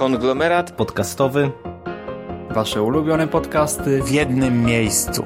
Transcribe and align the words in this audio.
Konglomerat 0.00 0.70
podcastowy. 0.70 1.50
Wasze 2.50 2.82
ulubione 2.82 3.28
podcasty 3.28 4.02
w 4.02 4.10
jednym 4.10 4.64
miejscu. 4.64 5.24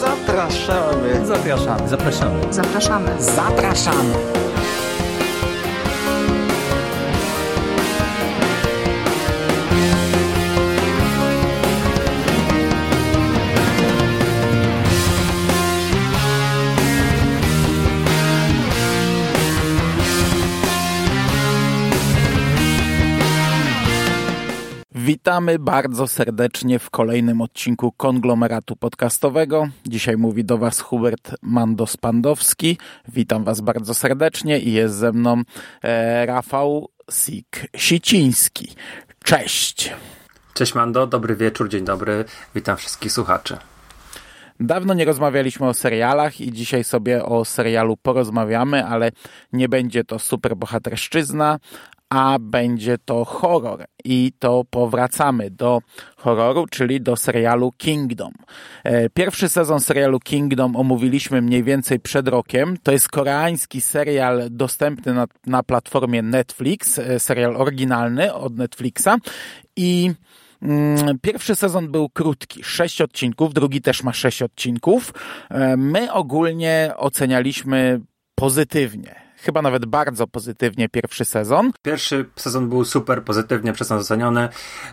Zapraszamy. 0.00 1.26
Zapraszamy. 1.26 1.88
Zapraszamy. 1.88 2.52
Zapraszamy. 2.52 3.22
Zapraszamy. 3.22 4.41
Witamy 25.32 25.58
bardzo 25.58 26.06
serdecznie 26.06 26.78
w 26.78 26.90
kolejnym 26.90 27.40
odcinku 27.40 27.92
konglomeratu 27.92 28.76
podcastowego. 28.76 29.68
Dzisiaj 29.86 30.16
mówi 30.16 30.44
do 30.44 30.58
Was 30.58 30.80
Hubert 30.80 31.30
Mandos-Pandowski. 31.42 32.76
Witam 33.08 33.44
Was 33.44 33.60
bardzo 33.60 33.94
serdecznie 33.94 34.58
i 34.58 34.72
jest 34.72 34.94
ze 34.94 35.12
mną 35.12 35.42
e, 35.82 36.26
Rafał 36.26 36.88
Sik-Siciński. 37.10 38.74
Cześć! 39.24 39.92
Cześć 40.54 40.74
Mando, 40.74 41.06
dobry 41.06 41.36
wieczór, 41.36 41.68
dzień 41.68 41.84
dobry. 41.84 42.24
Witam 42.54 42.76
wszystkich 42.76 43.12
słuchaczy. 43.12 43.56
Dawno 44.60 44.94
nie 44.94 45.04
rozmawialiśmy 45.04 45.68
o 45.68 45.74
serialach 45.74 46.40
i 46.40 46.52
dzisiaj 46.52 46.84
sobie 46.84 47.24
o 47.24 47.44
serialu 47.44 47.96
porozmawiamy, 47.96 48.86
ale 48.86 49.10
nie 49.52 49.68
będzie 49.68 50.04
to 50.04 50.18
superbohaterszczyzna, 50.18 51.58
a 52.12 52.38
będzie 52.38 52.98
to 52.98 53.24
horror. 53.24 53.84
I 54.04 54.32
to 54.38 54.64
powracamy 54.70 55.50
do 55.50 55.80
horroru, 56.16 56.66
czyli 56.66 57.00
do 57.00 57.16
serialu 57.16 57.72
Kingdom. 57.72 58.32
E, 58.84 59.10
pierwszy 59.10 59.48
sezon 59.48 59.80
serialu 59.80 60.20
Kingdom 60.20 60.76
omówiliśmy 60.76 61.42
mniej 61.42 61.64
więcej 61.64 62.00
przed 62.00 62.28
rokiem. 62.28 62.76
To 62.82 62.92
jest 62.92 63.08
koreański 63.08 63.80
serial 63.80 64.42
dostępny 64.50 65.14
na, 65.14 65.26
na 65.46 65.62
platformie 65.62 66.22
Netflix, 66.22 66.98
e, 66.98 67.20
serial 67.20 67.56
oryginalny 67.56 68.34
od 68.34 68.56
Netflixa 68.56 69.08
i 69.76 70.12
mm, 70.62 71.18
Pierwszy 71.22 71.54
sezon 71.54 71.92
był 71.92 72.08
krótki, 72.08 72.64
sześć 72.64 73.00
odcinków, 73.00 73.54
drugi 73.54 73.80
też 73.80 74.02
ma 74.02 74.12
sześć 74.12 74.42
odcinków. 74.42 75.14
E, 75.50 75.76
my 75.76 76.12
ogólnie 76.12 76.92
ocenialiśmy 76.96 78.00
pozytywnie 78.34 79.21
chyba 79.42 79.62
nawet 79.62 79.86
bardzo 79.86 80.26
pozytywnie 80.26 80.88
pierwszy 80.88 81.24
sezon. 81.24 81.70
Pierwszy 81.82 82.24
sezon 82.36 82.68
był 82.68 82.84
super 82.84 83.24
pozytywnie 83.24 83.72
przez 83.72 83.90
nas 83.90 84.00
oceniony. 84.00 84.48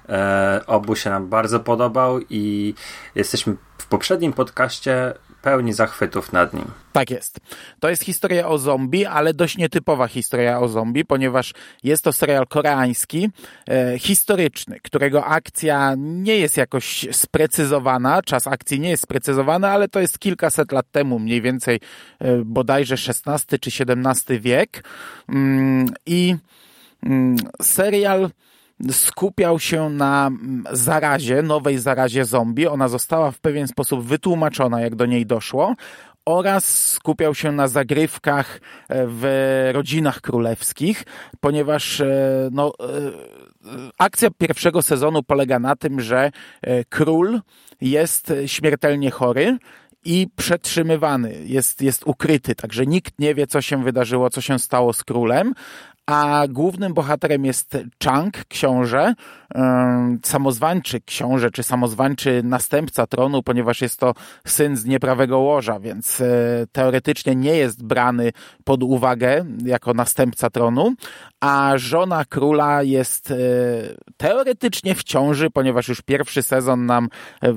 E, 0.09 0.61
obu 0.67 0.95
się 0.95 1.09
nam 1.09 1.29
bardzo 1.29 1.59
podobał 1.59 2.19
i 2.29 2.73
jesteśmy 3.15 3.55
w 3.77 3.87
poprzednim 3.87 4.33
podcaście 4.33 5.13
pełni 5.41 5.73
zachwytów 5.73 6.33
nad 6.33 6.53
nim. 6.53 6.65
Tak 6.91 7.09
jest. 7.09 7.39
To 7.79 7.89
jest 7.89 8.03
historia 8.03 8.47
o 8.47 8.57
zombie, 8.57 9.05
ale 9.05 9.33
dość 9.33 9.57
nietypowa 9.57 10.07
historia 10.07 10.59
o 10.59 10.67
zombie, 10.67 11.05
ponieważ 11.05 11.53
jest 11.83 12.03
to 12.03 12.13
serial 12.13 12.47
koreański, 12.47 13.29
e, 13.69 13.99
historyczny, 13.99 14.79
którego 14.83 15.25
akcja 15.25 15.93
nie 15.97 16.37
jest 16.37 16.57
jakoś 16.57 17.07
sprecyzowana, 17.11 18.21
czas 18.21 18.47
akcji 18.47 18.79
nie 18.79 18.89
jest 18.89 19.03
sprecyzowany, 19.03 19.67
ale 19.67 19.87
to 19.87 19.99
jest 19.99 20.19
kilkaset 20.19 20.71
lat 20.71 20.85
temu, 20.91 21.19
mniej 21.19 21.41
więcej 21.41 21.79
e, 22.19 22.37
bodajże 22.45 22.95
XVI 22.95 23.59
czy 23.59 23.85
XVII 23.85 24.39
wiek. 24.39 24.83
Mm, 25.29 25.89
I 26.05 26.35
mm, 27.03 27.35
serial 27.61 28.29
skupiał 28.91 29.59
się 29.59 29.89
na 29.89 30.27
mm, 30.27 30.63
zarazie, 30.71 31.41
nowej 31.41 31.77
zarazie 31.77 32.25
zombie. 32.25 32.67
Ona 32.67 32.87
została 32.87 33.31
w 33.31 33.39
pewien 33.39 33.67
sposób 33.67 34.03
wytłumaczona, 34.03 34.81
jak 34.81 34.95
do 34.95 35.05
niej 35.05 35.25
doszło 35.25 35.75
oraz 36.25 36.89
skupiał 36.89 37.35
się 37.35 37.51
na 37.51 37.67
zagrywkach 37.67 38.61
e, 38.89 39.05
w 39.07 39.23
rodzinach 39.73 40.21
królewskich, 40.21 41.03
ponieważ 41.39 42.01
e, 42.01 42.49
no, 42.51 42.73
e, 42.79 42.93
akcja 43.97 44.29
pierwszego 44.37 44.81
sezonu 44.81 45.23
polega 45.23 45.59
na 45.59 45.75
tym, 45.75 46.01
że 46.01 46.31
król 46.89 47.41
jest 47.81 48.33
śmiertelnie 48.45 49.11
chory 49.11 49.57
i 50.05 50.27
przetrzymywany, 50.35 51.35
jest, 51.45 51.81
jest 51.81 52.07
ukryty, 52.07 52.55
także 52.55 52.85
nikt 52.85 53.19
nie 53.19 53.35
wie, 53.35 53.47
co 53.47 53.61
się 53.61 53.83
wydarzyło, 53.83 54.29
co 54.29 54.41
się 54.41 54.59
stało 54.59 54.93
z 54.93 55.03
królem, 55.03 55.53
a 56.09 56.43
głównym 56.49 56.93
bohaterem 56.93 57.45
jest 57.45 57.77
Chang, 58.03 58.45
książę, 58.47 59.13
samozwańczy 60.23 61.01
książę, 61.01 61.51
czy 61.51 61.63
samozwańczy 61.63 62.41
następca 62.43 63.07
tronu, 63.07 63.43
ponieważ 63.43 63.81
jest 63.81 63.99
to 63.99 64.13
syn 64.45 64.77
z 64.77 64.85
nieprawego 64.85 65.39
łoża, 65.39 65.79
więc 65.79 66.21
e, 66.21 66.25
teoretycznie 66.71 67.35
nie 67.35 67.55
jest 67.55 67.83
brany 67.83 68.31
pod 68.63 68.83
uwagę 68.83 69.45
jako 69.65 69.93
następca 69.93 70.49
tronu, 70.49 70.93
a 71.39 71.73
żona 71.75 72.25
króla 72.25 72.83
jest 72.83 73.31
e, 73.31 73.35
teoretycznie 74.17 74.95
w 74.95 75.03
ciąży, 75.03 75.49
ponieważ 75.49 75.87
już 75.87 76.01
pierwszy 76.01 76.43
sezon 76.43 76.85
nam 76.85 77.09
e, 77.41 77.53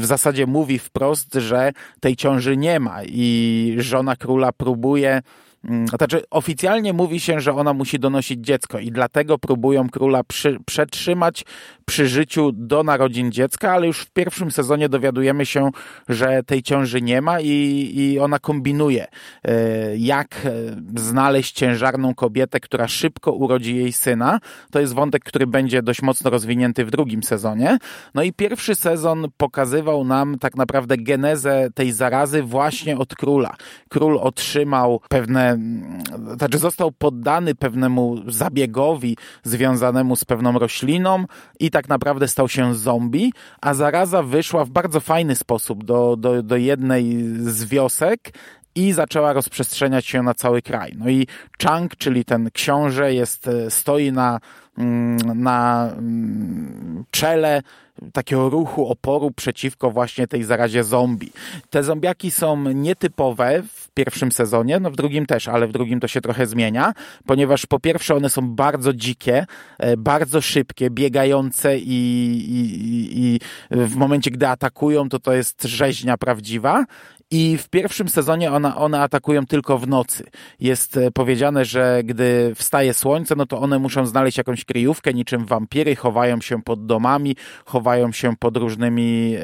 w 0.00 0.06
zasadzie 0.06 0.46
mówi 0.46 0.78
wprost, 0.78 1.34
że 1.34 1.72
tej 2.00 2.16
ciąży 2.16 2.56
nie 2.56 2.80
ma. 2.80 3.00
I 3.04 3.76
żona 3.78 4.16
króla 4.16 4.52
próbuje 4.52 5.22
znaczy, 5.64 6.22
oficjalnie 6.30 6.92
mówi 6.92 7.20
się, 7.20 7.40
że 7.40 7.52
ona 7.52 7.72
musi 7.74 7.98
donosić 7.98 8.44
dziecko 8.44 8.78
i 8.78 8.90
dlatego 8.90 9.38
próbują 9.38 9.88
króla 9.88 10.24
przy, 10.24 10.58
przetrzymać 10.66 11.44
przy 11.86 12.08
życiu 12.08 12.52
do 12.52 12.82
narodzin 12.82 13.32
dziecka, 13.32 13.72
ale 13.72 13.86
już 13.86 14.00
w 14.00 14.10
pierwszym 14.10 14.50
sezonie 14.50 14.88
dowiadujemy 14.88 15.46
się, 15.46 15.70
że 16.08 16.42
tej 16.42 16.62
ciąży 16.62 17.02
nie 17.02 17.22
ma 17.22 17.40
i, 17.40 17.90
i 17.94 18.18
ona 18.18 18.38
kombinuje, 18.38 19.06
e, 19.44 19.96
jak 19.96 20.28
e, 20.44 20.50
znaleźć 20.96 21.52
ciężarną 21.52 22.14
kobietę, 22.14 22.60
która 22.60 22.88
szybko 22.88 23.32
urodzi 23.32 23.76
jej 23.76 23.92
syna. 23.92 24.38
To 24.70 24.80
jest 24.80 24.94
wątek, 24.94 25.24
który 25.24 25.46
będzie 25.46 25.82
dość 25.82 26.02
mocno 26.02 26.30
rozwinięty 26.30 26.84
w 26.84 26.90
drugim 26.90 27.22
sezonie. 27.22 27.78
No 28.14 28.22
i 28.22 28.32
pierwszy 28.32 28.74
sezon 28.74 29.26
pokazywał 29.36 30.04
nam 30.04 30.38
tak 30.38 30.56
naprawdę 30.56 30.96
genezę 30.96 31.68
tej 31.74 31.92
zarazy 31.92 32.42
właśnie 32.42 32.98
od 32.98 33.14
króla. 33.14 33.56
Król 33.88 34.18
otrzymał 34.18 35.00
pewne 35.08 35.49
znaczy 36.36 36.58
został 36.58 36.92
poddany 36.92 37.54
pewnemu 37.54 38.16
zabiegowi 38.26 39.16
związanemu 39.42 40.16
z 40.16 40.24
pewną 40.24 40.58
rośliną 40.58 41.24
i 41.60 41.70
tak 41.70 41.88
naprawdę 41.88 42.28
stał 42.28 42.48
się 42.48 42.74
zombie, 42.74 43.32
a 43.60 43.74
zaraza 43.74 44.22
wyszła 44.22 44.64
w 44.64 44.70
bardzo 44.70 45.00
fajny 45.00 45.36
sposób 45.36 45.84
do, 45.84 46.16
do, 46.16 46.42
do 46.42 46.56
jednej 46.56 47.24
z 47.40 47.64
wiosek 47.64 48.32
i 48.74 48.92
zaczęła 48.92 49.32
rozprzestrzeniać 49.32 50.06
się 50.06 50.22
na 50.22 50.34
cały 50.34 50.62
kraj. 50.62 50.92
No 50.98 51.08
i 51.08 51.26
Chang, 51.62 51.96
czyli 51.96 52.24
ten 52.24 52.50
książę, 52.50 53.14
jest, 53.14 53.48
e, 53.48 53.70
stoi 53.70 54.12
na, 54.12 54.40
na 55.34 55.90
mm, 55.92 57.04
czele 57.10 57.62
takiego 58.12 58.48
ruchu 58.48 58.88
oporu 58.88 59.30
przeciwko 59.30 59.90
właśnie 59.90 60.26
tej 60.26 60.44
zarazie 60.44 60.84
zombie. 60.84 61.32
Te 61.70 61.82
zombiaki 61.82 62.30
są 62.30 62.64
nietypowe 62.72 63.62
w 63.62 63.88
pierwszym 63.94 64.32
sezonie, 64.32 64.80
no 64.80 64.90
w 64.90 64.96
drugim 64.96 65.26
też, 65.26 65.48
ale 65.48 65.66
w 65.66 65.72
drugim 65.72 66.00
to 66.00 66.08
się 66.08 66.20
trochę 66.20 66.46
zmienia, 66.46 66.92
ponieważ 67.26 67.66
po 67.66 67.80
pierwsze 67.80 68.14
one 68.14 68.30
są 68.30 68.48
bardzo 68.48 68.92
dzikie, 68.92 69.46
e, 69.78 69.96
bardzo 69.96 70.40
szybkie, 70.40 70.90
biegające 70.90 71.78
i, 71.78 71.82
i, 72.50 73.18
i 73.18 73.40
w 73.70 73.96
momencie, 73.96 74.30
gdy 74.30 74.48
atakują, 74.48 75.08
to 75.08 75.18
to 75.18 75.32
jest 75.32 75.62
rzeźnia 75.62 76.16
prawdziwa 76.16 76.84
i 77.30 77.58
w 77.58 77.68
pierwszym 77.68 78.08
sezonie 78.08 78.52
ona, 78.52 78.76
one 78.76 79.00
atakują 79.00 79.46
tylko 79.46 79.78
w 79.78 79.88
nocy. 79.88 80.24
Jest 80.60 80.96
e, 80.96 81.10
powiedziane, 81.10 81.64
że 81.64 82.00
gdy 82.04 82.52
wstaje 82.54 82.94
słońce, 82.94 83.34
no 83.36 83.46
to 83.46 83.60
one 83.60 83.78
muszą 83.78 84.06
znaleźć 84.06 84.38
jakąś 84.38 84.64
kryjówkę, 84.64 85.14
niczym 85.14 85.46
wampiry, 85.46 85.96
chowają 85.96 86.40
się 86.40 86.62
pod 86.62 86.86
domami, 86.86 87.36
chowają 87.64 88.12
się 88.12 88.36
pod 88.36 88.56
różnymi, 88.56 89.34
e, 89.36 89.42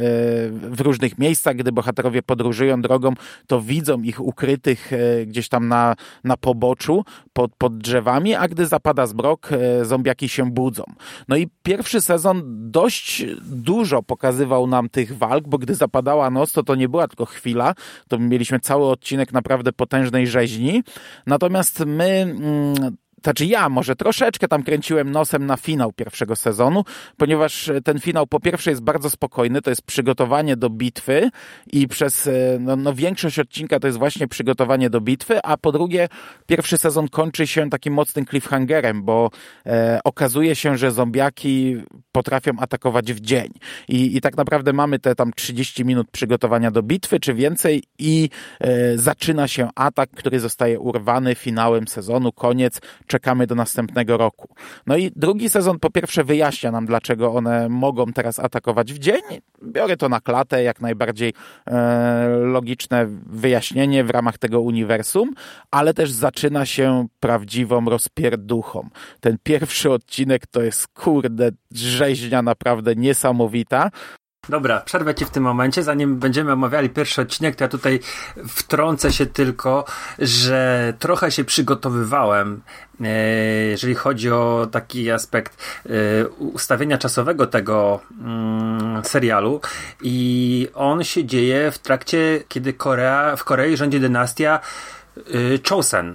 w 0.50 0.80
różnych 0.80 1.18
miejscach. 1.18 1.56
Gdy 1.56 1.72
bohaterowie 1.72 2.22
podróżują 2.22 2.82
drogą, 2.82 3.14
to 3.46 3.60
widzą 3.60 4.02
ich 4.02 4.20
ukrytych 4.20 4.92
e, 4.92 5.26
gdzieś 5.26 5.48
tam 5.48 5.68
na, 5.68 5.94
na 6.24 6.36
poboczu, 6.36 7.04
pod, 7.32 7.56
pod 7.58 7.78
drzewami, 7.78 8.34
a 8.34 8.48
gdy 8.48 8.66
zapada 8.66 9.06
zmrok, 9.06 9.48
zombiaki 9.82 10.28
się 10.28 10.50
budzą. 10.50 10.84
No 11.28 11.36
i 11.36 11.48
pierwszy 11.62 12.00
sezon 12.00 12.42
dość 12.70 13.24
dużo 13.42 14.02
pokazywał 14.02 14.66
nam 14.66 14.88
tych 14.88 15.18
walk, 15.18 15.48
bo 15.48 15.58
gdy 15.58 15.74
zapadała 15.74 16.30
noc, 16.30 16.52
to 16.52 16.62
to 16.62 16.74
nie 16.74 16.88
była 16.88 17.08
tylko 17.08 17.24
chwila, 17.24 17.74
to 18.08 18.18
mieliśmy 18.18 18.60
cały 18.60 18.86
odcinek 18.86 19.32
naprawdę 19.32 19.72
potężnej 19.72 20.26
rzeźni. 20.26 20.82
Natomiast 21.26 21.80
my 21.86 22.04
mm, 22.04 22.96
znaczy 23.26 23.46
ja 23.46 23.68
może 23.68 23.96
troszeczkę 23.96 24.48
tam 24.48 24.62
kręciłem 24.62 25.10
nosem 25.10 25.46
na 25.46 25.56
finał 25.56 25.92
pierwszego 25.92 26.36
sezonu, 26.36 26.84
ponieważ 27.16 27.70
ten 27.84 28.00
finał 28.00 28.26
po 28.26 28.40
pierwsze 28.40 28.70
jest 28.70 28.82
bardzo 28.82 29.10
spokojny, 29.10 29.62
to 29.62 29.70
jest 29.70 29.82
przygotowanie 29.82 30.56
do 30.56 30.70
bitwy 30.70 31.30
i 31.72 31.88
przez 31.88 32.28
no, 32.60 32.76
no 32.76 32.94
większość 32.94 33.38
odcinka 33.38 33.80
to 33.80 33.86
jest 33.86 33.98
właśnie 33.98 34.28
przygotowanie 34.28 34.90
do 34.90 35.00
bitwy, 35.00 35.42
a 35.42 35.56
po 35.56 35.72
drugie 35.72 36.08
pierwszy 36.46 36.78
sezon 36.78 37.08
kończy 37.08 37.46
się 37.46 37.70
takim 37.70 37.94
mocnym 37.94 38.26
cliffhangerem, 38.26 39.02
bo 39.02 39.30
e, 39.66 40.00
okazuje 40.04 40.56
się, 40.56 40.78
że 40.78 40.90
zombiaki 40.90 41.76
potrafią 42.12 42.52
atakować 42.58 43.12
w 43.12 43.20
dzień. 43.20 43.48
I, 43.88 44.16
i 44.16 44.20
tak 44.20 44.36
naprawdę 44.36 44.72
mamy 44.72 44.98
te 44.98 45.14
tam 45.14 45.32
30 45.32 45.84
minut 45.84 46.10
przygotowania 46.10 46.70
do 46.70 46.82
bitwy, 46.82 47.20
czy 47.20 47.34
więcej 47.34 47.82
i 47.98 48.30
e, 48.60 48.98
zaczyna 48.98 49.48
się 49.48 49.68
atak, 49.74 50.10
który 50.10 50.40
zostaje 50.40 50.80
urwany 50.80 51.34
finałem 51.34 51.88
sezonu, 51.88 52.32
koniec, 52.32 52.80
czekamy 53.16 53.46
do 53.46 53.54
następnego 53.54 54.16
roku. 54.16 54.48
No 54.86 54.96
i 54.96 55.10
drugi 55.16 55.50
sezon 55.50 55.78
po 55.78 55.90
pierwsze 55.90 56.24
wyjaśnia 56.24 56.70
nam, 56.70 56.86
dlaczego 56.86 57.34
one 57.34 57.68
mogą 57.68 58.12
teraz 58.12 58.38
atakować 58.38 58.92
w 58.92 58.98
dzień. 58.98 59.22
Biorę 59.62 59.96
to 59.96 60.08
na 60.08 60.20
klatę, 60.20 60.62
jak 60.62 60.80
najbardziej 60.80 61.32
e, 61.66 62.28
logiczne 62.28 63.06
wyjaśnienie 63.26 64.04
w 64.04 64.10
ramach 64.10 64.38
tego 64.38 64.60
uniwersum, 64.60 65.30
ale 65.70 65.94
też 65.94 66.10
zaczyna 66.10 66.66
się 66.66 67.06
prawdziwą 67.20 67.84
rozpierduchą. 67.84 68.88
Ten 69.20 69.36
pierwszy 69.42 69.90
odcinek 69.90 70.46
to 70.46 70.62
jest 70.62 70.88
kurde 70.88 71.50
rzeźnia 71.72 72.42
naprawdę 72.42 72.94
niesamowita. 72.94 73.90
Dobra, 74.48 74.80
przerwę 74.80 75.14
ci 75.14 75.24
w 75.24 75.30
tym 75.30 75.42
momencie, 75.42 75.82
zanim 75.82 76.16
będziemy 76.16 76.52
omawiali 76.52 76.90
pierwszy 76.90 77.22
odcinek, 77.22 77.56
to 77.56 77.64
ja 77.64 77.68
tutaj 77.68 78.00
wtrącę 78.48 79.12
się 79.12 79.26
tylko, 79.26 79.84
że 80.18 80.92
trochę 80.98 81.30
się 81.30 81.44
przygotowywałem, 81.44 82.62
e, 83.00 83.06
jeżeli 83.66 83.94
chodzi 83.94 84.30
o 84.30 84.68
taki 84.70 85.10
aspekt 85.10 85.82
e, 85.86 86.28
ustawienia 86.28 86.98
czasowego 86.98 87.46
tego 87.46 88.00
mm, 88.20 89.04
serialu. 89.04 89.60
I 90.02 90.68
on 90.74 91.04
się 91.04 91.24
dzieje 91.24 91.70
w 91.70 91.78
trakcie, 91.78 92.44
kiedy 92.48 92.72
Korea, 92.72 93.36
w 93.36 93.44
Korei 93.44 93.76
rządzi 93.76 94.00
dynastia 94.00 94.60
e, 95.16 95.22
Chosen 95.68 96.14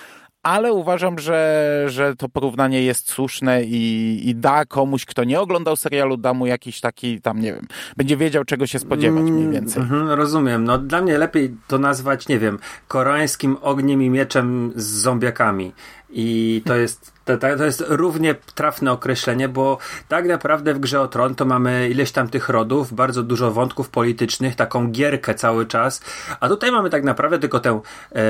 ale 0.49 0.73
uważam, 0.73 1.19
że, 1.19 1.85
że 1.87 2.17
to 2.17 2.29
porównanie 2.29 2.83
jest 2.83 3.11
słuszne 3.11 3.65
i, 3.65 4.21
i 4.29 4.35
da 4.35 4.65
komuś, 4.65 5.05
kto 5.05 5.25
nie 5.25 5.41
oglądał 5.41 5.77
serialu, 5.77 6.17
da 6.17 6.35
mu 6.35 6.47
jakiś 6.47 6.81
taki 6.81 7.21
tam, 7.21 7.41
nie 7.41 7.53
wiem, 7.53 7.67
będzie 7.97 8.17
wiedział, 8.17 8.45
czego 8.45 8.67
się 8.67 8.79
spodziewać 8.79 9.23
mniej 9.23 9.41
mm, 9.41 9.53
więcej. 9.53 9.83
Mm, 9.83 10.11
rozumiem. 10.11 10.65
No 10.65 10.79
dla 10.79 11.03
mnie 11.03 11.19
lepiej 11.19 11.57
to 11.67 11.79
nazwać, 11.79 12.29
nie 12.29 12.39
wiem, 12.39 12.59
koreańskim 12.89 13.57
ogniem 13.61 14.03
i 14.03 14.11
mieczem 14.11 14.73
z 14.77 14.85
zombiakami. 14.85 15.73
I 16.11 16.63
to 16.65 16.77
jest 16.77 17.18
to, 17.37 17.57
to, 17.57 17.65
jest 17.65 17.85
równie 17.89 18.35
trafne 18.55 18.93
określenie, 18.93 19.49
bo 19.49 19.79
tak 20.09 20.27
naprawdę 20.27 20.75
w 20.75 20.79
grze 20.79 21.01
o 21.01 21.09
tron 21.09 21.35
to 21.35 21.45
mamy 21.45 21.89
ileś 21.89 22.13
tam 22.13 22.29
tych 22.29 22.49
rodów, 22.49 22.95
bardzo 22.95 23.23
dużo 23.23 23.51
wątków 23.51 23.91
politycznych, 23.91 24.55
taką 24.55 24.91
gierkę 24.91 25.35
cały 25.35 25.67
czas, 25.67 26.01
a 26.41 26.49
tutaj 26.49 26.73
mamy 26.73 26.91
tak 26.91 27.05
naprawdę 27.05 27.39
tylko 27.39 27.61
tę 27.61 27.71
e, 27.71 28.21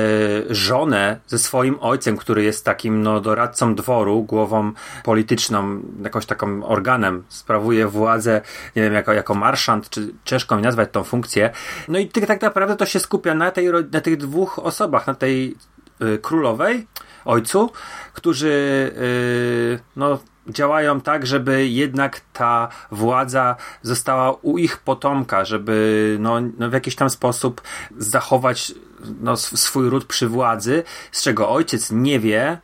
żonę 0.49 1.19
ze 1.27 1.39
swoim 1.39 1.77
ojcem, 1.81 2.17
który 2.17 2.43
jest 2.43 2.65
takim 2.65 3.01
no, 3.01 3.21
doradcą 3.21 3.75
dworu, 3.75 4.23
głową 4.23 4.71
polityczną, 5.03 5.81
jakąś 6.03 6.25
taką 6.25 6.63
organem, 6.63 7.23
sprawuje 7.29 7.87
władzę, 7.87 8.41
nie 8.75 8.81
wiem, 8.81 8.93
jako, 8.93 9.13
jako 9.13 9.35
marszant, 9.35 9.89
czy 9.89 10.13
ciężko 10.25 10.55
mi 10.55 10.61
nazwać 10.61 10.89
tą 10.91 11.03
funkcję. 11.03 11.49
No 11.87 11.99
i 11.99 12.07
tak 12.07 12.41
naprawdę 12.41 12.75
to 12.75 12.85
się 12.85 12.99
skupia 12.99 13.33
na, 13.33 13.51
tej, 13.51 13.69
na 13.91 14.01
tych 14.01 14.17
dwóch 14.17 14.59
osobach, 14.59 15.07
na 15.07 15.15
tej 15.15 15.55
y, 16.01 16.17
królowej, 16.17 16.87
ojcu, 17.25 17.71
którzy 18.13 18.91
yy, 19.71 19.79
no, 19.95 20.19
działają 20.49 21.01
tak, 21.01 21.27
żeby 21.27 21.67
jednak 21.67 22.21
ta 22.33 22.67
władza 22.91 23.55
została 23.81 24.31
u 24.41 24.57
ich 24.57 24.77
potomka, 24.77 25.45
żeby 25.45 26.17
no, 26.19 26.39
no 26.57 26.69
w 26.69 26.73
jakiś 26.73 26.95
tam 26.95 27.09
sposób 27.09 27.61
zachować 27.97 28.73
no, 29.21 29.37
swój 29.37 29.89
ród 29.89 30.05
przy 30.05 30.27
władzy, 30.27 30.83
z 31.11 31.21
czego 31.21 31.49
ojciec 31.49 31.91
nie 31.91 32.19
wie, 32.19 32.57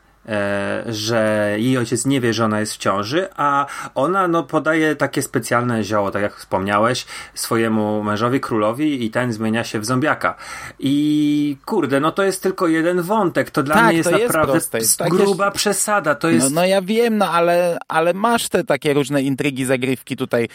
że 0.85 1.51
jej 1.57 1.77
ojciec 1.77 2.05
nie 2.05 2.21
wie, 2.21 2.33
że 2.33 2.45
ona 2.45 2.59
jest 2.59 2.73
w 2.73 2.77
ciąży, 2.77 3.27
a 3.35 3.65
ona 3.95 4.27
no, 4.27 4.43
podaje 4.43 4.95
takie 4.95 5.21
specjalne 5.21 5.83
zioło, 5.83 6.11
tak 6.11 6.21
jak 6.21 6.35
wspomniałeś, 6.35 7.05
swojemu 7.33 8.03
mężowi, 8.03 8.39
królowi 8.39 9.05
i 9.05 9.11
ten 9.11 9.33
zmienia 9.33 9.63
się 9.63 9.79
w 9.79 9.85
zombiaka. 9.85 10.35
I 10.79 11.57
kurde, 11.65 11.99
no 11.99 12.11
to 12.11 12.23
jest 12.23 12.43
tylko 12.43 12.67
jeden 12.67 13.01
wątek. 13.01 13.51
To 13.51 13.63
dla 13.63 13.75
tak, 13.75 13.85
mnie 13.85 13.97
jest 13.97 14.11
naprawdę 14.11 14.59
jest 14.73 14.97
tak 14.97 15.09
gruba 15.09 15.51
przesada. 15.51 16.15
To 16.15 16.29
jest... 16.29 16.49
No, 16.49 16.61
no 16.61 16.65
ja 16.65 16.81
wiem, 16.81 17.17
no 17.17 17.29
ale, 17.29 17.77
ale 17.87 18.13
masz 18.13 18.49
te 18.49 18.63
takie 18.63 18.93
różne 18.93 19.21
intrygi, 19.21 19.65
zagrywki. 19.65 20.15
Tutaj 20.15 20.47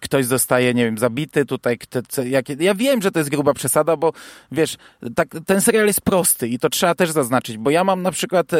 ktoś 0.00 0.24
zostaje, 0.24 0.74
nie 0.74 0.84
wiem, 0.84 0.98
zabity, 0.98 1.46
tutaj 1.46 1.78
kto, 1.78 2.22
jak... 2.22 2.48
ja 2.48 2.74
wiem, 2.74 3.02
że 3.02 3.10
to 3.10 3.18
jest 3.18 3.30
gruba 3.30 3.54
przesada, 3.54 3.96
bo 3.96 4.12
wiesz, 4.52 4.76
tak, 5.14 5.28
ten 5.46 5.60
serial 5.60 5.86
jest 5.86 6.00
prosty 6.00 6.48
i 6.48 6.58
to 6.58 6.68
trzeba 6.68 6.94
też 6.94 7.10
zaznaczyć, 7.10 7.58
bo 7.58 7.70
ja 7.70 7.84
mam 7.84 8.02
na 8.02 8.10
przykład 8.10 8.52
e, 8.52 8.58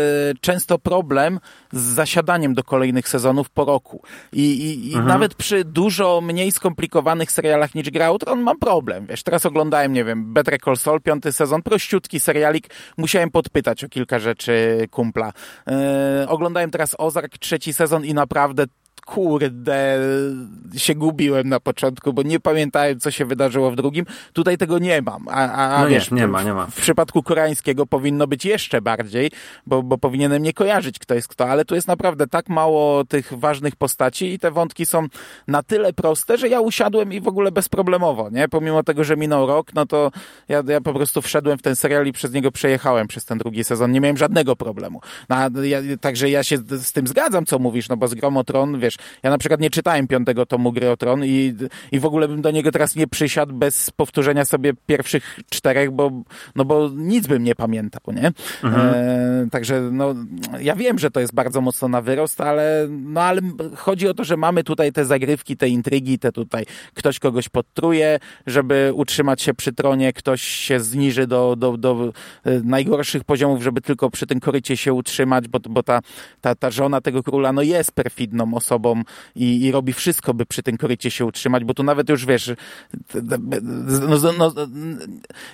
często 0.49 0.79
problem 0.79 1.41
z 1.73 1.81
zasiadaniem 1.81 2.55
do 2.55 2.65
kolejnych 2.65 3.09
sezonów 3.09 3.51
po 3.51 3.65
roku. 3.65 4.03
I, 4.33 4.43
i, 4.43 4.87
i 4.87 4.95
mhm. 4.95 5.07
nawet 5.07 5.35
przy 5.35 5.65
dużo 5.65 6.21
mniej 6.21 6.53
skomplikowanych 6.53 7.33
serialach 7.33 7.75
niż 7.75 7.91
Gra 7.91 8.19
Tron 8.19 8.41
mam 8.41 8.59
problem. 8.59 9.07
Wiesz, 9.07 9.23
teraz 9.23 9.47
oglądałem, 9.47 9.93
nie 9.93 10.05
wiem, 10.05 10.33
Better 10.35 10.61
Call 10.65 10.77
Saul, 10.77 11.01
piąty 11.01 11.33
sezon, 11.33 11.63
prościutki 11.63 12.21
serialik, 12.21 12.71
musiałem 12.97 13.31
podpytać 13.31 13.85
o 13.85 13.89
kilka 13.89 14.19
rzeczy 14.19 14.87
kumpla. 14.91 15.33
Yy, 15.67 15.75
oglądałem 16.29 16.71
teraz 16.71 16.95
Ozark, 16.99 17.39
trzeci 17.39 17.73
sezon 17.73 18.05
i 18.05 18.15
naprawdę 18.15 18.65
kurde, 19.09 19.99
się 20.77 20.95
gubiłem 20.95 21.49
na 21.49 21.61
początku, 21.61 22.13
bo 22.13 22.23
nie 22.23 22.41
pamiętałem, 22.41 23.01
co 23.01 23.11
się 23.11 23.25
wydarzyło 23.25 23.71
w 23.71 23.77
drugim. 23.77 24.05
Tutaj 24.33 24.59
tego 24.59 24.79
nie 24.79 25.03
mam. 25.03 25.29
A, 25.29 25.53
a, 25.53 25.83
no 25.83 25.89
wiesz, 25.89 26.11
nie, 26.11 26.21
nie 26.21 26.29
ma, 26.29 26.43
nie 26.43 26.55
ma. 26.55 26.67
W, 26.67 26.75
w 26.75 26.81
przypadku 26.81 27.23
koreańskiego 27.23 27.87
powinno 27.87 28.27
być 28.27 28.45
jeszcze 28.45 28.83
bardziej, 28.83 29.31
bo, 29.67 29.83
bo 29.83 29.99
powinienem 29.99 30.43
nie 30.43 30.53
kojarzyć, 30.53 30.99
kto 30.99 31.15
jest 31.15 31.29
kto, 31.29 31.49
ale 31.49 31.65
tu 31.65 31.75
jest 31.75 31.89
naprawdę 31.89 32.27
tak 32.27 32.49
mało 32.49 33.05
tych 33.05 33.33
ważnych 33.39 33.77
postaci 33.77 34.33
i 34.33 34.39
te 34.39 34.51
wątki 34.51 34.87
są 34.87 35.07
na 35.47 35.63
tyle 35.63 35.93
proste, 35.93 36.39
że 36.39 36.49
ja 36.49 36.61
usiadłem 36.61 37.13
i 37.13 37.21
w 37.21 37.29
ogóle 37.29 37.53
bezproblemowo, 37.53 38.31
nie? 38.31 38.49
Pomimo 38.49 38.83
tego, 38.83 39.05
że 39.05 39.17
minął 39.17 39.47
rok, 39.47 39.75
no 39.75 39.87
to 39.87 40.11
ja, 40.49 40.63
ja 40.69 40.81
po 40.81 40.95
prostu 40.95 41.23
wszedłem 41.23 41.59
w 41.59 41.63
ten 41.63 41.77
serial 41.77 42.07
i 42.07 42.13
przez 42.13 42.33
niego 42.33 42.53
przejechałem 42.53 43.09
przez 43.09 43.25
ten 43.25 43.39
drugi 43.39 43.65
sezon. 43.65 43.93
Nie 43.93 44.01
miałem 44.01 44.17
żadnego 44.17 44.57
problemu. 44.57 45.01
No, 45.29 45.37
ja, 45.63 45.79
także 46.01 46.31
ja 46.31 46.43
się 46.43 46.57
z 46.57 46.93
tym 46.93 47.07
zgadzam, 47.07 47.47
co 47.47 47.59
mówisz, 47.59 47.89
no 47.89 47.97
bo 47.97 48.09
z 48.09 48.15
Gromotron, 48.15 48.81
wiesz, 48.81 48.98
ja 49.23 49.31
na 49.31 49.39
przykład 49.39 49.61
nie 49.61 49.71
czytałem 49.71 50.07
piątego 50.07 50.47
tomu 50.47 50.73
Gry 50.73 50.91
o 50.91 50.97
Tron 50.97 51.25
i, 51.25 51.55
i 51.93 52.01
w 52.01 52.07
ogóle 52.07 52.29
bym 52.29 52.43
do 52.43 52.51
niego 52.51 52.73
teraz 52.73 52.97
nie 52.97 53.07
przysiadł 53.07 53.55
bez 53.55 53.91
powtórzenia 53.91 54.45
sobie 54.45 54.73
pierwszych 54.87 55.41
czterech, 55.51 55.91
bo, 55.91 56.11
no 56.57 56.65
bo 56.65 56.91
nic 56.97 57.27
bym 57.27 57.45
nie 57.45 57.55
pamiętał, 57.55 58.15
nie? 58.15 58.33
Mhm. 58.65 58.95
E, 58.95 59.51
także 59.51 59.81
no, 59.81 60.15
ja 60.61 60.77
wiem, 60.77 60.99
że 60.99 61.11
to 61.11 61.21
jest 61.21 61.35
bardzo 61.35 61.61
mocno 61.61 61.89
na 61.89 62.03
wyrost, 62.03 62.41
ale, 62.41 62.87
no, 62.91 63.23
ale 63.23 63.41
chodzi 63.77 64.09
o 64.09 64.15
to, 64.15 64.25
że 64.25 64.37
mamy 64.37 64.65
tutaj 64.65 64.93
te 64.93 65.05
zagrywki, 65.05 65.57
te 65.57 65.69
intrygi, 65.69 66.19
te 66.19 66.33
tutaj 66.33 66.65
ktoś 66.95 67.19
kogoś 67.19 67.49
podtruje, 67.49 68.19
żeby 68.47 68.93
utrzymać 68.95 69.43
się 69.43 69.55
przy 69.55 69.73
tronie, 69.73 70.13
ktoś 70.13 70.43
się 70.43 70.81
zniży 70.81 71.27
do, 71.27 71.57
do, 71.57 71.77
do 71.77 72.13
e, 72.45 72.61
najgorszych 72.61 73.25
poziomów, 73.25 73.63
żeby 73.63 73.81
tylko 73.81 74.11
przy 74.11 74.27
tym 74.27 74.41
korycie 74.41 74.77
się 74.77 74.93
utrzymać, 74.93 75.49
bo, 75.49 75.59
bo 75.71 75.83
ta, 75.83 76.01
ta, 76.41 76.55
ta 76.55 76.71
żona 76.71 77.01
tego 77.01 77.23
króla 77.23 77.53
no 77.53 77.63
jest 77.63 77.93
perfidną 77.93 78.55
osobą 78.55 78.88
i, 79.37 79.65
i 79.65 79.73
robi 79.73 79.93
wszystko, 79.93 80.35
by 80.35 80.47
przy 80.47 80.63
tym 80.63 80.77
korycie 80.77 81.11
się 81.11 81.25
utrzymać, 81.25 81.65
bo 81.65 81.75
tu 81.75 81.83
nawet 81.83 82.09
już 82.09 82.27
wiesz, 82.27 82.53
no, 84.23 84.33
no, 84.39 84.53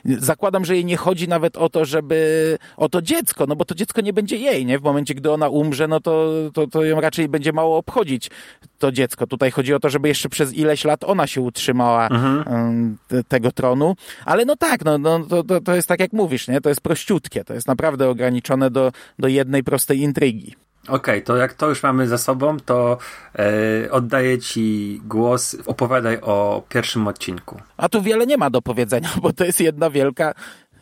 zakładam, 0.05 0.65
że 0.65 0.75
jej 0.75 0.85
nie 0.85 0.97
chodzi 0.97 1.29
nawet 1.29 1.57
o 1.57 1.69
to, 1.69 1.85
żeby 1.85 2.59
o 2.77 2.89
to 2.89 3.03
dziecko, 3.03 3.47
no 3.47 3.57
bo 3.57 3.65
to 3.65 3.75
dziecko 3.75 4.01
nie 4.01 4.13
będzie 4.13 4.37
jej, 4.37 4.67
nie? 4.67 4.79
W 4.79 4.83
momencie, 4.83 5.15
gdy 5.15 5.33
ona 5.33 5.49
umrze, 5.49 5.89
no 5.89 6.01
to, 6.01 6.31
to, 6.55 6.67
to 6.67 6.85
ją 6.85 7.01
raczej 7.01 7.29
będzie 7.29 7.53
mało 7.53 7.77
obchodzić 7.77 8.31
to 8.79 8.93
dziecko. 8.93 9.27
Tutaj 9.27 9.51
chodzi 9.51 9.75
o 9.75 9.81
to, 9.81 9.91
żeby 9.91 10.09
jeszcze 10.09 10.29
przez 10.29 10.55
ileś 10.55 10.85
lat 10.85 11.05
ona 11.05 11.27
się 11.27 11.41
utrzymała 11.41 12.09
mhm. 12.09 12.97
tego 13.29 13.53
tronu, 13.53 13.97
ale 14.25 14.45
no 14.45 14.57
tak, 14.57 14.85
no, 14.85 14.99
no 14.99 15.21
to, 15.21 15.43
to, 15.45 15.61
to 15.61 15.75
jest 15.75 15.89
tak 15.89 16.01
jak 16.01 16.13
mówisz, 16.13 16.49
nie? 16.49 16.61
To 16.61 16.69
jest 16.69 16.81
prościutkie, 16.81 17.45
to 17.45 17.55
jest 17.55 17.69
naprawdę 17.69 18.09
ograniczone 18.09 18.71
do, 18.71 18.93
do 19.19 19.29
jednej 19.29 19.65
prostej 19.65 20.01
intrygi. 20.01 20.55
Okej, 20.89 20.97
okay, 20.97 21.23
to 21.23 21.37
jak 21.37 21.55
to 21.55 21.69
już 21.69 21.83
mamy 21.83 22.09
za 22.09 22.19
sobą, 22.19 22.57
to 22.61 22.99
e, 23.39 23.91
oddaję 23.91 24.39
Ci 24.39 25.01
głos. 25.05 25.57
Opowiadaj 25.67 26.19
o 26.23 26.63
pierwszym 26.69 27.09
odcinku. 27.09 27.61
A 27.77 27.89
tu 27.89 28.03
wiele 28.03 28.27
nie 28.27 28.37
ma 28.37 28.51
do 28.51 28.63
powiedzenia, 28.63 29.09
bo 29.23 29.33
to 29.33 29.45
jest 29.45 29.61
jedna 29.61 29.91
wielka 29.91 30.35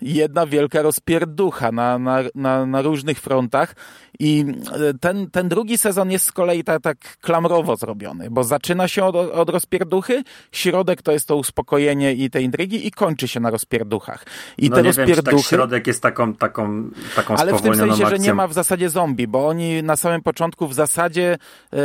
jedna 0.03 0.47
wielka 0.47 0.83
rozpierducha 0.83 1.73
na, 1.73 1.99
na, 1.99 2.19
na, 2.35 2.67
na 2.67 2.83
różnych 2.83 3.21
frontach 3.21 3.75
i 4.19 4.45
e, 4.73 4.95
ten, 5.01 5.31
ten 5.31 5.49
drugi 5.49 5.79
sezon 5.79 6.11
jest 6.11 6.27
z 6.27 6.33
kolei 6.33 6.65
tak, 6.65 6.83
tak 6.83 6.99
klamrowo 7.21 7.77
zrobiony, 7.77 8.31
bo 8.31 8.45
zaczyna 8.45 8.89
się 8.89 9.05
od, 9.05 9.17
od 9.17 9.51
rozpierduchy, 9.51 10.23
środek 10.53 11.03
to 11.03 11.13
jest 11.13 11.29
to 11.29 11.37
uspokojenie 11.37 12.15
i 12.15 12.31
te 12.31 12.43
intrygi 12.43 12.87
i 12.87 12.91
kończy 12.91 13.29
się 13.29 13.41
na 13.41 13.51
rozpierduchach. 13.51 14.25
I 14.59 14.71
no 14.71 14.77
te 14.77 14.83
nie 14.83 14.89
rozpierduchy... 14.89 15.31
Wiem, 15.31 15.41
tak 15.41 15.49
środek 15.49 15.87
jest 15.87 16.03
taką, 16.03 16.35
taką, 16.35 16.91
taką 17.17 17.37
Ale 17.37 17.53
w 17.55 17.63
tym 17.63 17.75
sensie, 17.75 17.93
akcją. 17.93 18.09
że 18.09 18.19
nie 18.19 18.35
ma 18.35 18.49
w 18.49 18.53
zasadzie 18.53 18.91
zombie, 18.91 19.27
bo 19.27 19.49
oni 19.49 19.83
na 19.83 19.97
samym 19.97 20.23
początku 20.23 20.69
w 20.69 20.75
zasadzie 20.75 21.39
e, 21.73 21.79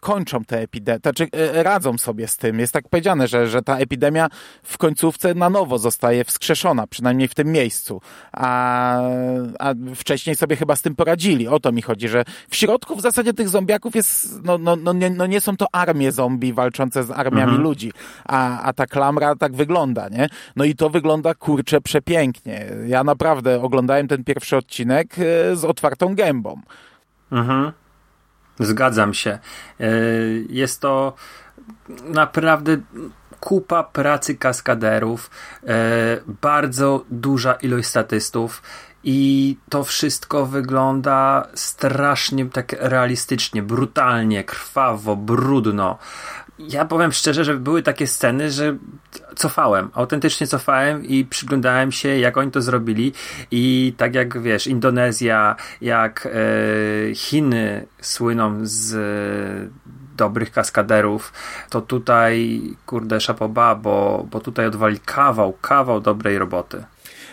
kończą 0.00 0.44
tę 0.44 0.60
epidemię, 0.60 0.98
znaczy 1.02 1.28
e, 1.32 1.62
radzą 1.62 1.98
sobie 1.98 2.28
z 2.28 2.36
tym. 2.36 2.60
Jest 2.60 2.72
tak 2.72 2.88
powiedziane, 2.88 3.28
że, 3.28 3.48
że 3.48 3.62
ta 3.62 3.78
epidemia 3.78 4.28
w 4.62 4.78
końcówce 4.78 5.34
na 5.34 5.50
nowo 5.50 5.78
zostaje 5.78 6.24
wskrzeszona, 6.24 6.86
przynajmniej 6.86 7.28
w 7.28 7.34
tym 7.36 7.52
miejscu. 7.52 8.00
A, 8.32 8.98
a 9.58 9.74
wcześniej 9.94 10.36
sobie 10.36 10.56
chyba 10.56 10.76
z 10.76 10.82
tym 10.82 10.94
poradzili. 10.96 11.48
O 11.48 11.60
to 11.60 11.72
mi 11.72 11.82
chodzi, 11.82 12.08
że 12.08 12.24
w 12.50 12.56
środku 12.56 12.96
w 12.96 13.00
zasadzie 13.00 13.32
tych 13.34 13.48
zombiaków 13.48 13.94
jest, 13.94 14.44
no, 14.44 14.58
no, 14.58 14.76
no, 14.76 14.92
nie, 14.92 15.10
no 15.10 15.26
nie 15.26 15.40
są 15.40 15.56
to 15.56 15.66
armie 15.72 16.12
zombie 16.12 16.52
walczące 16.52 17.04
z 17.04 17.10
armiami 17.10 17.42
mhm. 17.42 17.62
ludzi, 17.62 17.92
a, 18.24 18.62
a 18.62 18.72
ta 18.72 18.86
klamra 18.86 19.36
tak 19.36 19.56
wygląda, 19.56 20.08
nie? 20.08 20.28
No 20.56 20.64
i 20.64 20.74
to 20.74 20.90
wygląda 20.90 21.34
kurczę 21.34 21.80
przepięknie. 21.80 22.66
Ja 22.86 23.04
naprawdę 23.04 23.62
oglądałem 23.62 24.08
ten 24.08 24.24
pierwszy 24.24 24.56
odcinek 24.56 25.16
e, 25.18 25.56
z 25.56 25.64
otwartą 25.64 26.14
gębą. 26.14 26.60
Mhm. 27.32 27.72
Zgadzam 28.60 29.14
się. 29.14 29.38
E, 29.80 29.88
jest 30.48 30.80
to 30.80 31.12
naprawdę 32.04 32.76
kupa 33.46 33.82
pracy 33.82 34.34
kaskaderów, 34.34 35.30
e, 35.66 35.76
bardzo 36.42 37.04
duża 37.10 37.52
ilość 37.52 37.88
statystów 37.88 38.62
i 39.04 39.56
to 39.68 39.84
wszystko 39.84 40.46
wygląda 40.46 41.48
strasznie 41.54 42.46
tak 42.46 42.76
realistycznie, 42.78 43.62
brutalnie, 43.62 44.44
krwawo, 44.44 45.16
brudno. 45.16 45.98
Ja 46.58 46.84
powiem 46.84 47.12
szczerze, 47.12 47.44
że 47.44 47.54
były 47.54 47.82
takie 47.82 48.06
sceny, 48.06 48.50
że 48.50 48.76
cofałem, 49.36 49.90
autentycznie 49.94 50.46
cofałem 50.46 51.04
i 51.04 51.24
przyglądałem 51.24 51.92
się, 51.92 52.08
jak 52.08 52.36
oni 52.36 52.50
to 52.50 52.62
zrobili. 52.62 53.12
I 53.50 53.94
tak 53.96 54.14
jak 54.14 54.42
wiesz, 54.42 54.66
Indonezja, 54.66 55.56
jak 55.80 56.28
e, 56.32 57.14
Chiny 57.14 57.86
słyną 58.00 58.58
z 58.62 58.96
dobrych 60.16 60.52
kaskaderów, 60.52 61.32
to 61.70 61.80
tutaj, 61.80 62.60
kurde, 62.86 63.20
szapoba, 63.20 63.74
bo, 63.74 64.26
bo 64.30 64.40
tutaj 64.40 64.66
odwali 64.66 65.00
kawał, 65.04 65.52
kawał 65.52 66.00
dobrej 66.00 66.38
roboty. 66.38 66.84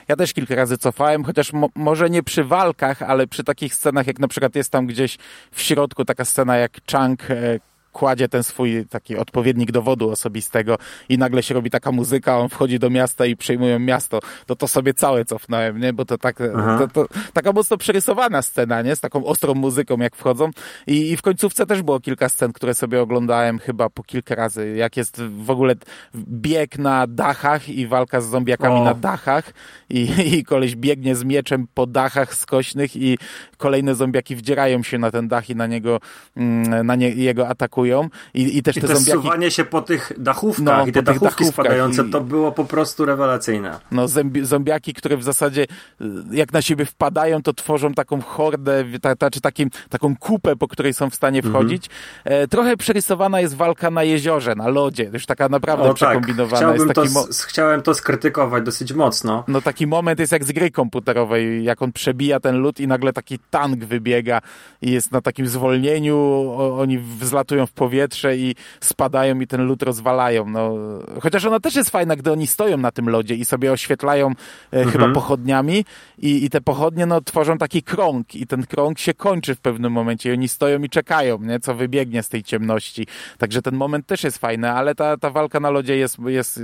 Ja 0.08 0.16
też 0.16 0.34
kilka 0.34 0.56
razy 0.56 0.78
cofałem, 0.78 1.24
chociaż 1.24 1.54
mo 1.54 1.70
może 1.76 2.10
nie 2.10 2.24
przy 2.24 2.44
walkach, 2.44 3.02
ale 3.02 3.28
przy 3.28 3.44
takich 3.44 3.76
scenach, 3.76 4.08
jak 4.08 4.20
na 4.20 4.28
przykład 4.28 4.56
jest 4.56 4.72
tam 4.72 4.88
gdzieś 4.88 5.18
w 5.52 5.62
środku 5.62 6.06
taka 6.06 6.26
scena 6.26 6.58
jak 6.58 6.72
Chang 6.92 7.32
e, 7.32 7.60
kładzie 7.94 8.30
ten 8.30 8.44
swój 8.44 8.86
taki 8.90 9.18
odpowiednik 9.18 9.72
dowodu 9.72 10.10
osobistego 10.10 10.78
i 11.10 11.18
nagle 11.18 11.44
się 11.44 11.54
robi 11.54 11.70
taka 11.70 11.92
muzyka, 11.92 12.38
on 12.38 12.50
wchodzi 12.50 12.80
do 12.80 12.90
miasta 12.90 13.26
i 13.26 13.36
przejmują 13.36 13.80
miasto, 13.80 14.20
to 14.46 14.56
to 14.56 14.68
sobie 14.68 14.94
całe 14.94 15.26
cofnąłem, 15.26 15.80
nie? 15.80 15.94
Bo 15.94 16.06
to 16.06 16.18
tak, 16.18 16.38
to, 16.80 16.88
to, 16.88 17.08
taka 17.34 17.52
mocno 17.52 17.78
przerysowana 17.78 18.42
scena, 18.42 18.82
nie? 18.82 18.96
Z 18.96 19.00
taką 19.00 19.26
ostrą 19.26 19.54
muzyką, 19.54 19.98
jak 19.98 20.16
wchodzą. 20.16 20.50
I, 20.88 21.12
I 21.12 21.18
w 21.18 21.22
końcówce 21.22 21.66
też 21.66 21.82
było 21.82 22.00
kilka 22.00 22.30
scen, 22.30 22.54
które 22.54 22.74
sobie 22.74 23.02
oglądałem 23.02 23.60
chyba 23.60 23.90
po 23.90 24.04
kilka 24.04 24.36
razy. 24.36 24.76
Jak 24.78 24.98
jest 24.98 25.22
w 25.22 25.50
ogóle 25.50 25.76
bieg 26.16 26.78
na 26.78 27.08
dachach 27.08 27.70
i 27.70 27.88
walka 27.88 28.22
z 28.22 28.26
zombiakami 28.30 28.76
o. 28.76 28.84
na 28.84 28.94
dachach 28.94 29.54
i, 29.90 30.08
i 30.38 30.44
koleś 30.44 30.76
biegnie 30.76 31.16
z 31.16 31.24
mieczem 31.24 31.68
po 31.74 31.88
dachach 31.88 32.36
skośnych 32.36 32.96
i 32.96 33.18
kolejne 33.58 33.96
zombiaki 33.96 34.36
wdzierają 34.36 34.84
się 34.84 34.98
na 34.98 35.12
ten 35.12 35.28
dach 35.28 35.50
i 35.50 35.56
na 35.56 35.68
niego, 35.68 36.00
mm, 36.38 36.86
na 36.86 36.96
nie, 36.96 37.10
jego 37.10 37.48
atakują 37.48 37.83
atakują 37.84 38.10
i, 38.34 38.58
i 38.58 38.64
też 38.64 38.78
I 38.78 38.82
te, 38.82 38.88
te 38.88 38.96
zombiaki... 38.96 39.22
suwanie 39.22 39.52
się 39.52 39.66
po 39.66 39.82
tych 39.82 40.12
dachówkach 40.18 40.78
no, 40.78 40.86
i 40.86 40.92
te 40.92 41.04
dachówki 41.04 41.26
dachówkach 41.26 41.48
spadające, 41.48 42.04
i... 42.04 42.10
to 42.10 42.22
było 42.22 42.52
po 42.52 42.66
prostu 42.66 43.06
rewelacyjne. 43.06 43.80
No 43.92 44.06
zombiaki, 44.42 44.94
które 44.94 45.18
w 45.18 45.24
zasadzie 45.24 45.64
y, 45.64 46.06
jak 46.32 46.54
na 46.54 46.62
siebie 46.62 46.86
wpadają, 46.86 47.42
to 47.42 47.54
tworzą 47.54 47.94
taką 47.94 48.22
hordę, 48.22 48.86
ta, 49.02 49.16
ta, 49.16 49.32
czy 49.32 49.42
takim, 49.42 49.70
taką 49.90 50.16
kupę, 50.16 50.56
po 50.56 50.68
której 50.68 50.94
są 50.94 51.10
w 51.10 51.16
stanie 51.16 51.40
mhm. 51.40 51.54
wchodzić. 51.54 51.86
-hmm. 51.86 51.90
e, 52.26 52.48
trochę 52.48 52.78
przerysowana 52.78 53.42
jest 53.42 53.56
walka 53.56 53.92
na 53.92 54.04
jeziorze, 54.04 54.56
na 54.56 54.68
lodzie, 54.68 55.10
już 55.14 55.26
taka 55.26 55.50
naprawdę 55.50 55.84
o, 55.84 55.88
tak. 55.88 55.96
przekombinowana. 55.96 56.68
Tak. 56.68 56.74
Jest 56.74 56.88
taki 56.88 57.14
to, 57.14 57.28
chciałem 57.48 57.82
to 57.82 57.94
skrytykować 57.94 58.64
dosyć 58.64 58.94
mocno. 58.94 59.44
No 59.48 59.62
taki 59.62 59.88
moment 59.88 60.20
jest 60.20 60.32
jak 60.32 60.44
z 60.44 60.52
gry 60.52 60.72
komputerowej, 60.72 61.64
jak 61.64 61.82
on 61.82 61.92
przebija 61.92 62.40
ten 62.40 62.58
lód 62.58 62.80
i 62.80 62.88
nagle 62.88 63.14
taki 63.14 63.40
tank 63.40 63.86
wybiega 63.86 64.42
i 64.82 64.92
jest 64.92 65.12
na 65.12 65.22
takim 65.22 65.48
zwolnieniu, 65.48 66.18
o, 66.18 66.80
oni 66.80 67.00
wzlatują 67.00 67.66
w 67.66 67.73
powietrze 67.76 68.38
i 68.38 68.56
spadają 68.82 69.40
i 69.40 69.48
ten 69.48 69.68
lód 69.68 69.84
rozwalają. 69.84 70.50
No, 70.50 70.74
chociaż 71.22 71.46
ona 71.46 71.60
też 71.60 71.76
jest 71.76 71.90
fajna, 71.90 72.16
gdy 72.16 72.32
oni 72.32 72.48
stoją 72.48 72.78
na 72.78 72.92
tym 72.92 73.10
lodzie 73.10 73.36
i 73.36 73.46
sobie 73.46 73.72
oświetlają 73.72 74.28
e, 74.28 74.32
mhm. 74.72 74.92
chyba 74.92 75.14
pochodniami 75.14 75.86
i, 76.18 76.46
i 76.46 76.50
te 76.50 76.62
pochodnie 76.62 77.06
no, 77.06 77.22
tworzą 77.22 77.58
taki 77.58 77.84
krąg 77.84 78.36
i 78.36 78.48
ten 78.48 78.66
krąg 78.66 79.00
się 79.00 79.14
kończy 79.14 79.56
w 79.56 79.60
pewnym 79.60 79.92
momencie 79.92 80.30
i 80.30 80.34
oni 80.34 80.48
stoją 80.48 80.80
i 80.80 80.90
czekają, 80.90 81.40
nie, 81.42 81.60
co 81.60 81.76
wybiegnie 81.76 82.24
z 82.24 82.30
tej 82.30 82.44
ciemności. 82.44 83.08
Także 83.38 83.62
ten 83.62 83.76
moment 83.76 84.08
też 84.08 84.24
jest 84.24 84.38
fajny, 84.38 84.72
ale 84.72 84.96
ta, 84.96 85.18
ta 85.18 85.30
walka 85.30 85.60
na 85.60 85.70
lodzie 85.70 85.98
jest, 85.98 86.20
jest 86.26 86.60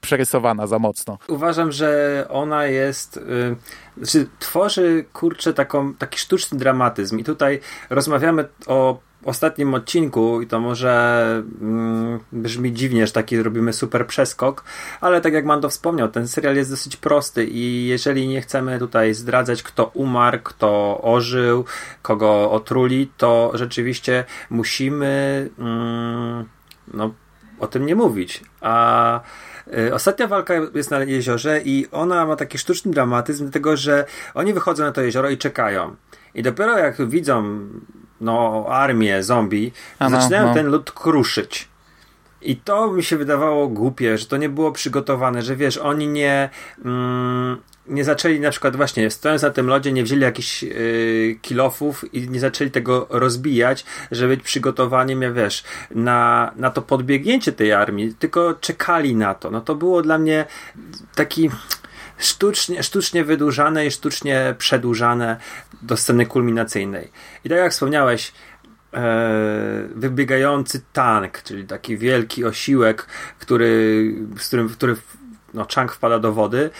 przerysowana 0.00 0.66
za 0.66 0.78
mocno. 0.78 1.18
Uważam, 1.28 1.72
że 1.72 2.26
ona 2.30 2.66
jest... 2.66 3.16
Y 3.16 3.56
znaczy, 3.96 4.26
tworzy, 4.38 5.04
kurczę, 5.12 5.54
taką, 5.54 5.94
taki 5.94 6.18
sztuczny 6.18 6.58
dramatyzm. 6.58 7.18
I 7.18 7.24
tutaj 7.24 7.60
rozmawiamy 7.90 8.48
o 8.66 8.98
ostatnim 9.24 9.74
odcinku, 9.74 10.42
i 10.42 10.46
to 10.46 10.60
może 10.60 11.42
mm, 11.60 12.20
brzmi 12.32 12.72
dziwnie, 12.72 13.06
że 13.06 13.12
taki 13.12 13.42
robimy 13.42 13.72
super 13.72 14.06
przeskok, 14.06 14.64
ale 15.00 15.20
tak 15.20 15.32
jak 15.32 15.44
Mando 15.44 15.68
wspomniał, 15.68 16.08
ten 16.08 16.28
serial 16.28 16.56
jest 16.56 16.70
dosyć 16.70 16.96
prosty 16.96 17.44
i 17.44 17.86
jeżeli 17.86 18.28
nie 18.28 18.40
chcemy 18.40 18.78
tutaj 18.78 19.14
zdradzać, 19.14 19.62
kto 19.62 19.84
umarł, 19.94 20.38
kto 20.42 21.00
ożył, 21.02 21.64
kogo 22.02 22.50
otruli, 22.50 23.10
to 23.16 23.50
rzeczywiście 23.54 24.24
musimy 24.50 25.50
mm, 25.58 26.44
no, 26.94 27.14
o 27.60 27.66
tym 27.66 27.86
nie 27.86 27.94
mówić. 27.94 28.42
A 28.60 29.20
y, 29.78 29.94
Ostatnia 29.94 30.26
walka 30.26 30.54
jest 30.74 30.90
na 30.90 30.98
jeziorze 30.98 31.60
i 31.64 31.86
ona 31.92 32.26
ma 32.26 32.36
taki 32.36 32.58
sztuczny 32.58 32.92
dramatyzm, 32.92 33.44
dlatego 33.44 33.76
że 33.76 34.04
oni 34.34 34.54
wychodzą 34.54 34.84
na 34.84 34.92
to 34.92 35.00
jezioro 35.00 35.30
i 35.30 35.38
czekają. 35.38 35.96
I 36.34 36.42
dopiero 36.42 36.78
jak 36.78 37.08
widzą 37.08 37.58
no, 38.20 38.66
armię 38.68 39.22
zombie, 39.22 39.72
Ano, 39.98 40.20
zaczynają 40.20 40.46
no. 40.46 40.54
ten 40.54 40.66
lud 40.66 40.92
kruszyć. 40.92 41.68
I 42.42 42.56
to 42.56 42.92
mi 42.92 43.02
się 43.02 43.16
wydawało 43.16 43.68
głupie, 43.68 44.18
że 44.18 44.26
to 44.26 44.36
nie 44.36 44.48
było 44.48 44.72
przygotowane, 44.72 45.42
że 45.42 45.56
wiesz, 45.56 45.78
oni 45.78 46.08
nie, 46.08 46.48
mm, 46.84 47.56
nie 47.86 48.04
zaczęli 48.04 48.40
na 48.40 48.50
przykład 48.50 48.76
właśnie 48.76 49.10
stojąc 49.10 49.42
na 49.42 49.50
tym 49.50 49.66
lodzie, 49.66 49.92
nie 49.92 50.02
wzięli 50.02 50.22
jakichś 50.22 50.62
yy, 50.62 51.38
kilofów 51.42 52.14
i 52.14 52.28
nie 52.28 52.40
zaczęli 52.40 52.70
tego 52.70 53.06
rozbijać, 53.10 53.84
żeby 54.10 54.36
być 54.36 54.44
przygotowaniem, 54.44 55.22
ja 55.22 55.32
wiesz, 55.32 55.64
na, 55.90 56.52
na 56.56 56.70
to 56.70 56.82
podbiegnięcie 56.82 57.52
tej 57.52 57.72
armii, 57.72 58.14
tylko 58.14 58.54
czekali 58.54 59.16
na 59.16 59.34
to. 59.34 59.50
No 59.50 59.60
to 59.60 59.74
było 59.74 60.02
dla 60.02 60.18
mnie 60.18 60.44
taki 61.14 61.50
sztucznie, 62.18 62.82
sztucznie 62.82 63.24
wydłużane 63.24 63.86
i 63.86 63.90
sztucznie 63.90 64.54
przedłużane 64.58 65.36
do 65.82 65.96
sceny 65.96 66.26
kulminacyjnej. 66.26 67.10
I 67.44 67.48
tak 67.48 67.58
jak 67.58 67.72
wspomniałeś, 67.72 68.32
e, 68.94 69.88
wybiegający 69.94 70.82
tank, 70.92 71.42
czyli 71.42 71.64
taki 71.64 71.96
wielki 71.96 72.44
osiłek, 72.44 73.06
który, 73.38 74.14
z 74.38 74.46
którym, 74.46 74.68
który 74.68 74.96
no, 75.54 75.66
Chang 75.74 75.92
wpada 75.92 76.18
do 76.18 76.32
wody. 76.32 76.70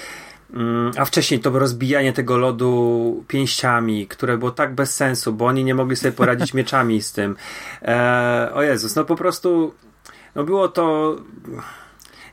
Mm, 0.55 0.93
A 0.97 1.05
wcześniej 1.05 1.41
to 1.41 1.51
rozbijanie 1.51 2.13
tego 2.13 2.37
lodu 2.37 3.25
pięściami, 3.29 4.07
które 4.07 4.39
było 4.39 4.51
tak 4.51 4.75
bez 4.75 4.95
sensu, 4.95 5.33
bo 5.33 5.47
oni 5.47 5.65
nie 5.65 5.75
mogli 5.75 5.97
sobie 5.97 6.13
poradzić 6.13 6.55
mieczami 6.61 7.03
z 7.03 7.13
tym. 7.13 7.37
E, 7.83 8.51
o 8.55 8.63
Jezus, 8.63 8.97
no 8.97 9.05
po 9.05 9.17
prostu 9.17 9.75
no 10.35 10.45
było 10.45 10.69
to. 10.69 11.17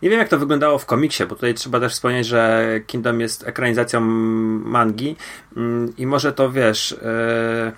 Nie 0.01 0.09
wiem, 0.09 0.19
jak 0.19 0.29
to 0.29 0.39
wyglądało 0.39 0.77
w 0.77 0.85
komiksie, 0.85 1.25
bo 1.25 1.35
tutaj 1.35 1.53
trzeba 1.53 1.79
też 1.79 1.93
wspomnieć, 1.93 2.27
że 2.27 2.65
Kingdom 2.87 3.19
jest 3.19 3.47
ekranizacją 3.47 3.99
mangi 4.01 5.15
mm, 5.57 5.93
i 5.97 6.05
może 6.05 6.33
to 6.33 6.51
wiesz. 6.51 6.91
E, 7.03 7.71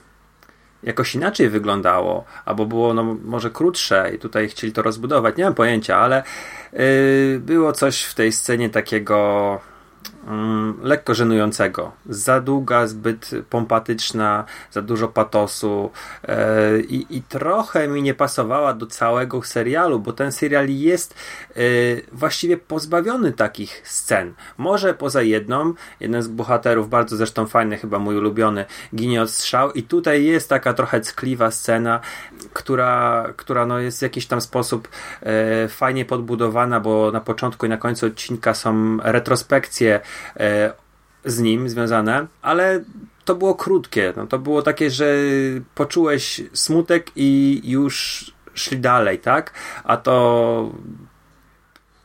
jakoś 0.83 1.15
inaczej 1.15 1.49
wyglądało, 1.49 2.25
albo 2.45 2.65
było 2.65 2.93
no, 2.93 3.03
może 3.25 3.49
krótsze 3.49 4.11
i 4.15 4.19
tutaj 4.19 4.49
chcieli 4.49 4.73
to 4.73 4.81
rozbudować. 4.81 5.37
Nie 5.37 5.43
mam 5.43 5.53
pojęcia, 5.53 5.97
ale 5.97 6.23
yy, 6.73 7.39
było 7.39 7.73
coś 7.73 8.03
w 8.03 8.15
tej 8.15 8.31
scenie 8.31 8.69
takiego 8.69 9.59
mm, 10.27 10.79
lekko 10.83 11.13
żenującego. 11.13 11.91
Za 12.09 12.41
długa, 12.41 12.87
zbyt 12.87 13.31
pompatyczna, 13.49 14.45
za 14.71 14.81
dużo 14.81 15.07
patosu 15.07 15.91
yy, 16.27 16.33
i, 16.81 17.17
i 17.17 17.21
trochę 17.21 17.87
mi 17.87 18.01
nie 18.01 18.13
pasowała 18.13 18.73
do 18.73 18.87
całego 18.87 19.43
serialu, 19.43 19.99
bo 19.99 20.13
ten 20.13 20.31
serial 20.31 20.69
jest 20.69 21.15
yy, 21.55 21.63
właściwie 22.11 22.57
pozbawiony 22.57 23.31
takich 23.31 23.81
scen. 23.83 24.33
Może 24.57 24.93
poza 24.93 25.21
jedną, 25.21 25.73
jeden 25.99 26.21
z 26.21 26.27
bohaterów, 26.27 26.89
bardzo 26.89 27.17
zresztą 27.17 27.47
fajny, 27.47 27.77
chyba 27.77 27.99
mój 27.99 28.17
ulubiony, 28.17 28.65
ginie 28.95 29.21
od 29.21 29.31
strzał 29.31 29.71
i 29.71 29.83
tutaj 29.83 30.25
jest 30.25 30.49
taka 30.49 30.73
trochę 30.73 31.01
ckliwa 31.01 31.51
scena, 31.51 31.99
która, 32.53 33.25
która 33.35 33.65
no 33.65 33.79
jest 33.79 33.99
w 33.99 34.01
jakiś 34.01 34.25
tam 34.25 34.41
sposób 34.41 34.87
e, 35.21 35.67
fajnie 35.67 36.05
podbudowana, 36.05 36.79
bo 36.79 37.11
na 37.11 37.21
początku 37.21 37.65
i 37.65 37.69
na 37.69 37.77
końcu 37.77 38.05
odcinka 38.05 38.53
są 38.53 38.97
retrospekcje 39.03 39.95
e, 39.95 40.01
z 41.25 41.39
nim 41.39 41.69
związane, 41.69 42.27
ale 42.41 42.83
to 43.25 43.35
było 43.35 43.55
krótkie. 43.55 44.13
No, 44.17 44.27
to 44.27 44.39
było 44.39 44.61
takie, 44.61 44.89
że 44.89 45.05
poczułeś 45.75 46.41
smutek 46.53 47.11
i 47.15 47.61
już 47.63 48.25
szli 48.53 48.77
dalej, 48.77 49.19
tak? 49.19 49.53
A 49.83 49.97
to 49.97 50.71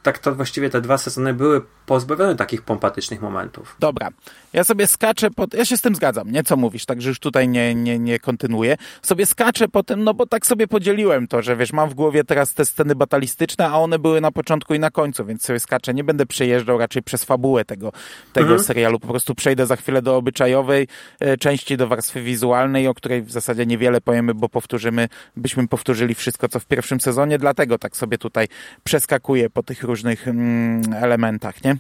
tak 0.03 0.19
to 0.19 0.35
właściwie 0.35 0.71
te 0.71 0.81
dwa 0.81 0.99
sezony 0.99 1.35
były 1.35 1.63
pozbawione 1.89 2.37
takich 2.37 2.63
pompatycznych 2.63 3.23
momentów. 3.23 3.77
Dobra, 3.81 4.09
ja 4.53 4.65
sobie 4.65 4.87
skaczę 4.87 5.31
po... 5.31 5.47
Ja 5.53 5.65
się 5.65 5.77
z 5.77 5.81
tym 5.81 5.95
zgadzam, 5.95 6.31
nie? 6.33 6.43
Co 6.43 6.57
mówisz, 6.57 6.85
także 6.85 7.09
już 7.09 7.19
tutaj 7.19 7.49
nie, 7.49 7.75
nie, 7.75 7.99
nie 7.99 8.19
kontynuuję. 8.19 8.77
Sobie 9.03 9.27
skaczę 9.27 9.69
po 9.69 9.83
tym, 9.83 10.05
no 10.05 10.15
bo 10.15 10.27
tak 10.27 10.47
sobie 10.47 10.67
podzieliłem 10.69 11.29
to, 11.29 11.43
że 11.43 11.57
wiesz, 11.57 11.73
mam 11.73 11.91
w 11.91 11.95
głowie 11.95 12.25
teraz 12.25 12.55
te 12.55 12.65
sceny 12.65 12.95
batalistyczne, 12.95 13.69
a 13.69 13.79
one 13.79 13.99
były 13.99 14.21
na 14.21 14.33
początku 14.33 14.75
i 14.75 14.79
na 14.79 14.91
końcu, 14.91 15.25
więc 15.25 15.43
sobie 15.43 15.61
skaczę. 15.61 15.95
Nie 15.95 16.05
będę 16.05 16.27
przejeżdżał 16.27 16.79
raczej 16.79 17.03
przez 17.03 17.25
fabułę 17.25 17.65
tego, 17.65 17.93
tego 18.33 18.47
Mhm. 18.49 18.63
serialu. 18.65 18.99
Po 19.01 19.09
prostu 19.09 19.35
przejdę 19.35 19.67
za 19.67 19.77
chwilę 19.77 20.03
do 20.03 20.17
obyczajowej 20.17 20.89
e, 21.21 21.37
części, 21.37 21.77
do 21.77 21.89
warstwy 21.89 22.23
wizualnej, 22.23 22.89
o 22.89 22.95
której 22.95 23.23
w 23.23 23.31
zasadzie 23.31 23.67
niewiele 23.67 24.01
powiemy, 24.01 24.35
bo 24.35 24.49
powtórzymy, 24.49 25.09
byśmy 25.37 25.69
powtórzyli 25.69 26.15
wszystko, 26.15 26.49
co 26.49 26.61
w 26.61 26.67
pierwszym 26.67 27.01
sezonie, 27.01 27.39
dlatego 27.39 27.79
tak 27.79 27.97
sobie 27.97 28.19
tutaj 28.19 28.49
przeskakuję 28.85 29.51
po 29.51 29.63
tych 29.63 29.83
różnych 29.83 30.29
mm, 30.29 30.83
elementach, 30.95 31.65
nie? 31.65 31.78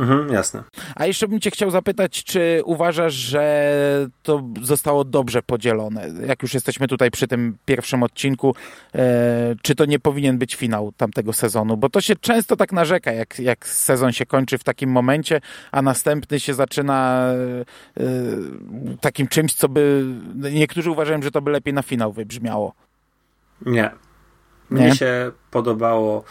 Mhm, 0.00 0.32
jasne. 0.32 0.62
A 0.94 1.06
jeszcze 1.06 1.28
bym 1.28 1.40
cię 1.40 1.50
chciał 1.50 1.70
zapytać, 1.70 2.24
czy 2.24 2.62
uważasz, 2.64 3.14
że 3.14 3.72
to 4.22 4.42
zostało 4.62 5.04
dobrze 5.04 5.42
podzielone? 5.42 6.08
Jak 6.26 6.42
już 6.42 6.54
jesteśmy 6.54 6.88
tutaj 6.88 7.10
przy 7.10 7.28
tym 7.28 7.56
pierwszym 7.64 8.02
odcinku, 8.02 8.54
e, 8.94 9.54
czy 9.62 9.74
to 9.74 9.84
nie 9.84 9.98
powinien 9.98 10.38
być 10.38 10.54
finał 10.54 10.92
tamtego 10.96 11.32
sezonu? 11.32 11.76
Bo 11.76 11.88
to 11.88 12.00
się 12.00 12.16
często 12.16 12.56
tak 12.56 12.72
narzeka, 12.72 13.12
jak, 13.12 13.38
jak 13.38 13.66
sezon 13.66 14.12
się 14.12 14.26
kończy 14.26 14.58
w 14.58 14.64
takim 14.64 14.90
momencie, 14.90 15.40
a 15.72 15.82
następny 15.82 16.40
się 16.40 16.54
zaczyna 16.54 17.28
e, 17.96 18.02
e, 18.02 18.06
takim 19.00 19.28
czymś, 19.28 19.54
co 19.54 19.68
by... 19.68 20.04
Niektórzy 20.34 20.90
uważają, 20.90 21.22
że 21.22 21.30
to 21.30 21.42
by 21.42 21.50
lepiej 21.50 21.74
na 21.74 21.82
finał 21.82 22.12
wybrzmiało. 22.12 22.74
Nie. 23.66 23.90
Mnie 24.70 24.86
Nie? 24.86 24.94
się 24.94 25.32
podobało 25.50 26.24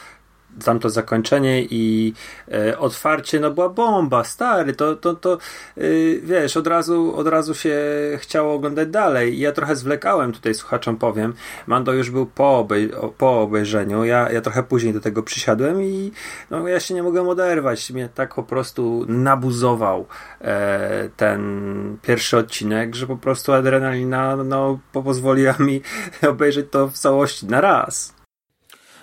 tamto 0.63 0.89
zakończenie 0.89 1.61
i 1.61 2.13
e, 2.51 2.79
otwarcie, 2.79 3.39
no 3.39 3.51
była 3.51 3.69
bomba, 3.69 4.23
stary, 4.23 4.73
to, 4.73 4.95
to, 4.95 5.13
to 5.13 5.37
y, 5.77 6.21
wiesz, 6.23 6.57
od 6.57 6.67
razu, 6.67 7.15
od 7.15 7.27
razu 7.27 7.55
się 7.55 7.77
chciało 8.17 8.53
oglądać 8.53 8.89
dalej. 8.89 9.39
Ja 9.39 9.51
trochę 9.51 9.75
zwlekałem 9.75 10.31
tutaj 10.33 10.53
słuchaczom 10.53 10.97
powiem, 10.97 11.33
Mando 11.67 11.93
już 11.93 12.11
był 12.11 12.25
po, 12.25 12.57
obej 12.57 12.91
po 13.17 13.41
obejrzeniu, 13.41 14.03
ja, 14.03 14.31
ja 14.31 14.41
trochę 14.41 14.63
później 14.63 14.93
do 14.93 14.99
tego 14.99 15.23
przysiadłem 15.23 15.83
i 15.83 16.11
no 16.49 16.67
ja 16.67 16.79
się 16.79 16.93
nie 16.93 17.03
mogłem 17.03 17.27
oderwać, 17.27 17.91
mnie 17.91 18.09
tak 18.15 18.35
po 18.35 18.43
prostu 18.43 19.05
nabuzował 19.07 20.05
e, 20.41 21.09
ten 21.17 21.97
pierwszy 22.01 22.37
odcinek, 22.37 22.95
że 22.95 23.07
po 23.07 23.17
prostu 23.17 23.53
adrenalina 23.53 24.35
no, 24.35 24.79
po- 24.91 25.03
pozwoliła 25.03 25.55
mi 25.59 25.81
obejrzeć 26.29 26.67
to 26.71 26.87
w 26.87 26.93
całości 26.93 27.45
na 27.45 27.61
raz. 27.61 28.16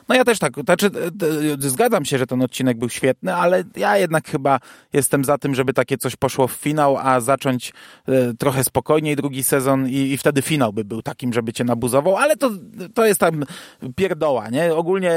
No 0.08 0.14
ja 0.14 0.24
też 0.24 0.38
tak, 0.38 0.52
znaczy, 0.64 0.86
e, 0.86 1.64
e, 1.66 1.68
zgadzam 1.68 2.04
się, 2.04 2.18
że 2.18 2.26
ten 2.26 2.42
odcinek 2.42 2.78
był 2.78 2.88
świetny, 2.88 3.34
ale 3.34 3.64
ja 3.76 3.98
jednak 3.98 4.28
chyba 4.28 4.60
jestem 4.92 5.24
za 5.24 5.38
tym, 5.38 5.54
żeby 5.54 5.72
takie 5.72 5.98
coś 5.98 6.16
poszło 6.16 6.48
w 6.48 6.52
finał, 6.52 6.98
a 6.98 7.20
zacząć 7.20 7.72
e, 8.08 8.34
trochę 8.34 8.64
spokojniej 8.64 9.16
drugi 9.16 9.42
sezon 9.42 9.88
i, 9.88 9.96
i 9.96 10.16
wtedy 10.16 10.42
finał 10.42 10.72
by 10.72 10.84
był 10.84 11.02
takim, 11.02 11.32
żeby 11.32 11.52
cię 11.52 11.64
nabuzował, 11.64 12.16
ale 12.16 12.36
to, 12.36 12.50
to 12.94 13.06
jest 13.06 13.20
tam 13.20 13.44
pierdoła, 13.96 14.48
nie? 14.48 14.74
Ogólnie 14.74 15.12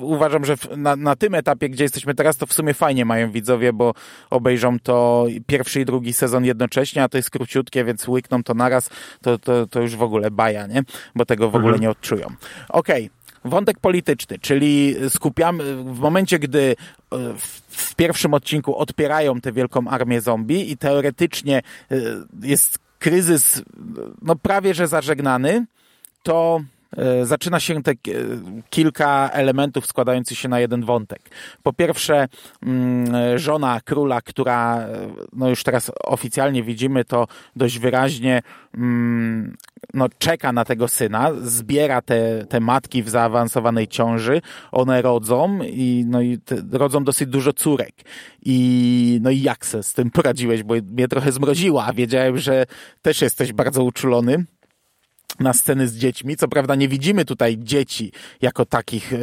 uważam, 0.00 0.44
że 0.44 0.56
na, 0.76 0.96
na 0.96 1.16
tym 1.16 1.34
etapie, 1.34 1.68
gdzie 1.68 1.84
jesteśmy 1.84 2.14
teraz, 2.14 2.36
to 2.36 2.46
w 2.46 2.52
sumie 2.52 2.74
fajnie 2.74 3.04
mają 3.04 3.30
widzowie, 3.30 3.72
bo 3.72 3.94
obejrzą 4.30 4.78
to 4.78 5.26
pierwszy 5.46 5.80
i 5.80 5.84
drugi 5.84 6.12
sezon 6.12 6.44
jednocześnie, 6.44 7.02
a 7.02 7.08
to 7.08 7.16
jest 7.16 7.30
króciutkie, 7.30 7.84
więc 7.84 8.08
łykną 8.08 8.42
to 8.42 8.54
naraz, 8.54 8.90
to, 9.22 9.38
to, 9.38 9.66
to 9.66 9.80
już 9.80 9.96
w 9.96 10.02
ogóle 10.02 10.30
baja, 10.30 10.66
nie? 10.66 10.82
Bo 11.14 11.26
tego 11.26 11.50
w 11.50 11.56
ogóle 11.56 11.78
nie 11.78 11.90
odczują. 11.90 12.26
Okej. 12.68 13.10
Wątek 13.44 13.78
polityczny, 13.80 14.38
czyli 14.38 14.96
skupiamy 15.08 15.76
w 15.76 15.98
momencie, 15.98 16.38
gdy 16.38 16.76
e, 17.12 17.16
w, 17.68 17.94
pierwszym 17.94 18.34
odcinku 18.34 18.76
odpierają 18.76 19.40
tę 19.40 19.52
wielką 19.52 19.88
armię 19.88 20.20
zombie 20.20 20.70
i 20.70 20.76
teoretycznie 20.76 21.62
e, 21.90 21.96
jest 22.42 22.78
kryzys 22.98 23.62
no 24.22 24.36
prawie 24.36 24.74
że 24.74 24.88
zażegnany, 24.88 25.66
to 26.22 26.60
zaczyna 27.22 27.60
się 27.60 27.82
te 27.82 27.94
ki- 27.94 28.12
kilka 28.70 29.30
elementów 29.32 29.86
składających 29.86 30.38
się 30.38 30.48
na 30.48 30.60
jeden 30.60 30.84
wątek. 30.84 31.20
Po 31.62 31.72
pierwsze, 31.72 32.28
mm, 32.62 33.38
żona 33.38 33.80
króla, 33.84 34.22
która 34.22 34.78
e, 34.78 35.08
no 35.32 35.48
już 35.48 35.62
teraz 35.62 35.90
oficjalnie 36.04 36.62
widzimy 36.62 37.04
to 37.04 37.26
dość 37.56 37.78
wyraźnie, 37.78 38.42
mm, 38.74 39.56
no 39.94 40.08
czeka 40.18 40.52
na 40.52 40.64
tego 40.64 40.88
syna, 40.88 41.30
zbiera 41.42 42.02
te, 42.02 42.46
te 42.46 42.60
matki 42.60 43.02
w 43.02 43.08
zaawansowanej 43.08 43.88
ciąży, 43.88 44.40
one 44.72 45.02
rodzą 45.02 45.58
i, 45.62 46.04
no 46.08 46.20
i 46.20 46.38
te, 46.38 46.56
rodzą 46.72 47.04
dosyć 47.04 47.28
dużo 47.28 47.52
córek. 47.52 47.94
I, 48.42 49.18
no 49.22 49.30
i 49.30 49.42
jak 49.42 49.66
se 49.66 49.82
z 49.82 49.92
tym 49.92 50.10
poradziłeś, 50.10 50.62
bo 50.62 50.74
mnie 50.74 51.08
trochę 51.08 51.32
zmroziła, 51.32 51.84
a 51.86 51.92
wiedziałem, 51.92 52.38
że 52.38 52.66
też 53.02 53.22
jesteś 53.22 53.52
bardzo 53.52 53.84
uczulony. 53.84 54.44
Na 55.40 55.52
sceny 55.52 55.88
z 55.88 55.96
dziećmi. 55.96 56.36
Co 56.36 56.48
prawda 56.48 56.74
nie 56.74 56.88
widzimy 56.88 57.24
tutaj 57.24 57.56
dzieci 57.58 58.12
jako 58.40 58.64
takich 58.64 59.12
e, 59.12 59.18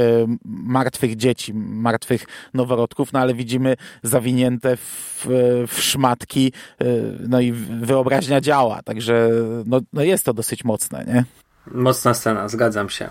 martwych 0.46 1.16
dzieci, 1.16 1.54
martwych 1.54 2.26
noworodków, 2.54 3.14
no 3.14 3.20
ale 3.20 3.34
widzimy 3.34 3.76
zawinięte 4.04 4.78
w, 4.78 5.26
w 5.68 5.82
szmatki, 5.82 6.54
e, 6.82 6.86
no 7.28 7.42
i 7.42 7.52
wyobraźnia 7.82 8.42
działa, 8.42 8.84
także 8.84 9.30
no, 9.66 9.80
no 9.94 10.04
jest 10.04 10.26
to 10.26 10.34
dosyć 10.34 10.64
mocne, 10.64 11.06
nie? 11.08 11.26
Mocna 11.68 12.14
scena, 12.14 12.50
zgadzam 12.50 12.90
się. 12.90 13.10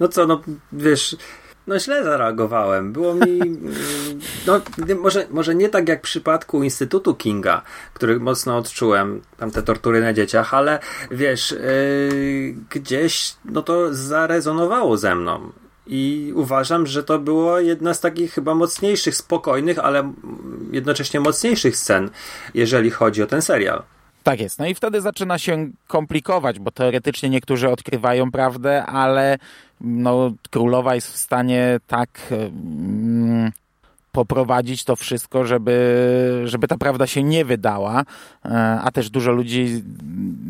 No 0.00 0.08
co, 0.08 0.26
no 0.26 0.40
wiesz, 0.72 1.16
no 1.68 1.78
źle 1.78 2.04
zareagowałem. 2.04 2.92
Było 2.92 3.14
mi, 3.14 3.40
no 4.46 4.60
może, 5.00 5.26
może 5.30 5.54
nie 5.54 5.68
tak 5.68 5.88
jak 5.88 5.98
w 5.98 6.02
przypadku 6.02 6.62
Instytutu 6.62 7.14
Kinga, 7.14 7.62
który 7.94 8.20
mocno 8.20 8.56
odczułem, 8.56 9.20
tam 9.36 9.50
te 9.50 9.62
tortury 9.62 10.00
na 10.00 10.12
dzieciach, 10.12 10.54
ale 10.54 10.78
wiesz, 11.10 11.50
yy, 11.50 12.54
gdzieś 12.70 13.34
no 13.44 13.62
to 13.62 13.94
zarezonowało 13.94 14.96
ze 14.96 15.14
mną. 15.14 15.52
I 15.86 16.32
uważam, 16.34 16.86
że 16.86 17.04
to 17.04 17.18
było 17.18 17.60
jedna 17.60 17.94
z 17.94 18.00
takich 18.00 18.32
chyba 18.32 18.54
mocniejszych, 18.54 19.16
spokojnych, 19.16 19.78
ale 19.78 20.12
jednocześnie 20.70 21.20
mocniejszych 21.20 21.76
scen, 21.76 22.10
jeżeli 22.54 22.90
chodzi 22.90 23.22
o 23.22 23.26
ten 23.26 23.42
serial. 23.42 23.82
Tak 24.28 24.40
jest. 24.40 24.58
No 24.58 24.66
i 24.66 24.74
wtedy 24.74 25.00
zaczyna 25.00 25.38
się 25.38 25.70
komplikować, 25.86 26.58
bo 26.58 26.70
teoretycznie 26.70 27.30
niektórzy 27.30 27.70
odkrywają 27.70 28.30
prawdę, 28.30 28.86
ale 28.86 29.38
no, 29.80 30.32
królowa 30.50 30.94
jest 30.94 31.12
w 31.12 31.16
stanie 31.16 31.80
tak 31.86 32.28
mm, 32.30 33.52
poprowadzić 34.12 34.84
to 34.84 34.96
wszystko, 34.96 35.44
żeby, 35.44 36.42
żeby 36.44 36.68
ta 36.68 36.76
prawda 36.76 37.06
się 37.06 37.22
nie 37.22 37.44
wydała, 37.44 38.02
e, 38.44 38.80
a 38.82 38.90
też 38.90 39.10
dużo 39.10 39.32
ludzi 39.32 39.82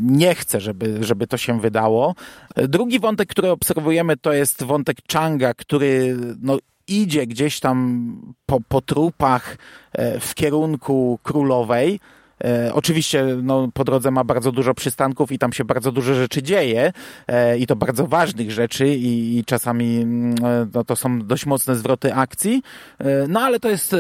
nie 0.02 0.34
chce, 0.34 0.60
żeby, 0.60 1.04
żeby 1.04 1.26
to 1.26 1.36
się 1.36 1.60
wydało. 1.60 2.14
Drugi 2.56 3.00
wątek, 3.00 3.28
który 3.28 3.50
obserwujemy, 3.50 4.16
to 4.16 4.32
jest 4.32 4.62
wątek 4.62 4.96
Changa, 5.12 5.54
który 5.54 6.16
no, 6.42 6.58
idzie 6.88 7.26
gdzieś 7.26 7.60
tam 7.60 8.16
po, 8.46 8.60
po 8.68 8.80
trupach 8.80 9.56
e, 9.92 10.20
w 10.20 10.34
kierunku 10.34 11.18
królowej. 11.22 12.00
E, 12.44 12.70
oczywiście 12.74 13.24
no, 13.42 13.68
po 13.74 13.84
drodze 13.84 14.10
ma 14.10 14.24
bardzo 14.24 14.52
dużo 14.52 14.74
przystanków 14.74 15.32
i 15.32 15.38
tam 15.38 15.52
się 15.52 15.64
bardzo 15.64 15.92
dużo 15.92 16.14
rzeczy 16.14 16.42
dzieje 16.42 16.92
e, 17.26 17.58
i 17.58 17.66
to 17.66 17.76
bardzo 17.76 18.06
ważnych 18.06 18.50
rzeczy 18.50 18.88
i, 18.88 19.38
i 19.38 19.44
czasami 19.44 19.96
mm, 19.96 20.34
e, 20.44 20.66
no, 20.74 20.84
to 20.84 20.96
są 20.96 21.18
dość 21.18 21.46
mocne 21.46 21.76
zwroty 21.76 22.14
akcji. 22.14 22.62
E, 22.98 23.28
no 23.28 23.40
ale 23.40 23.60
to 23.60 23.68
jest 23.68 23.94
e, 23.94 23.98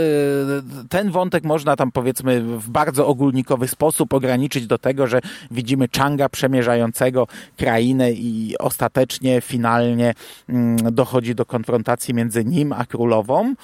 ten 0.88 1.10
wątek 1.10 1.44
można 1.44 1.76
tam 1.76 1.92
powiedzmy 1.92 2.40
w 2.40 2.70
bardzo 2.70 3.06
ogólnikowy 3.06 3.68
sposób 3.68 4.14
ograniczyć 4.14 4.66
do 4.66 4.78
tego, 4.78 5.06
że 5.06 5.20
widzimy 5.50 5.88
Changa 5.96 6.28
przemierzającego 6.28 7.26
krainę 7.56 8.12
i 8.12 8.54
ostatecznie, 8.58 9.40
finalnie 9.40 10.14
mm, 10.48 10.94
dochodzi 10.94 11.34
do 11.34 11.46
konfrontacji 11.46 12.14
między 12.14 12.44
nim 12.44 12.72
a 12.72 12.86
królową. 12.86 13.54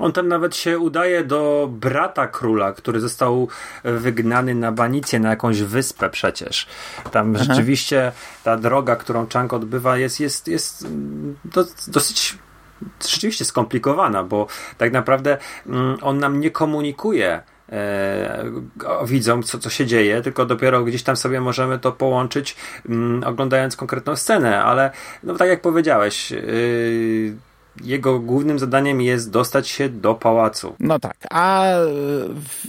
On 0.00 0.12
tam 0.12 0.28
nawet 0.28 0.56
się 0.56 0.78
udaje 0.78 1.24
do 1.24 1.68
brata 1.72 2.26
króla, 2.26 2.72
który 2.72 3.00
został 3.00 3.48
wygnany 3.84 4.54
na 4.54 4.72
banicję, 4.72 5.20
na 5.20 5.30
jakąś 5.30 5.62
wyspę 5.62 6.10
przecież. 6.10 6.66
Tam 7.10 7.36
Aha. 7.36 7.44
rzeczywiście 7.44 8.12
ta 8.44 8.56
droga, 8.56 8.96
którą 8.96 9.26
Chang 9.32 9.52
odbywa 9.52 9.96
jest, 9.96 10.20
jest, 10.20 10.48
jest 10.48 10.86
do, 11.44 11.64
dosyć 11.88 12.38
rzeczywiście 13.08 13.44
skomplikowana, 13.44 14.24
bo 14.24 14.46
tak 14.78 14.92
naprawdę 14.92 15.38
mm, 15.66 15.96
on 16.02 16.18
nam 16.18 16.40
nie 16.40 16.50
komunikuje 16.50 17.42
e, 17.68 18.44
widzom, 19.04 19.42
co, 19.42 19.58
co 19.58 19.70
się 19.70 19.86
dzieje, 19.86 20.22
tylko 20.22 20.46
dopiero 20.46 20.84
gdzieś 20.84 21.02
tam 21.02 21.16
sobie 21.16 21.40
możemy 21.40 21.78
to 21.78 21.92
połączyć, 21.92 22.56
mm, 22.88 23.24
oglądając 23.24 23.76
konkretną 23.76 24.16
scenę, 24.16 24.64
ale 24.64 24.90
no, 25.22 25.34
tak 25.34 25.48
jak 25.48 25.60
powiedziałeś, 25.60 26.30
yy, 26.30 27.36
jego 27.84 28.20
głównym 28.20 28.58
zadaniem 28.58 29.00
jest 29.00 29.30
dostać 29.30 29.68
się 29.68 29.88
do 29.88 30.14
pałacu. 30.14 30.74
No 30.80 30.98
tak, 30.98 31.16
a 31.30 31.66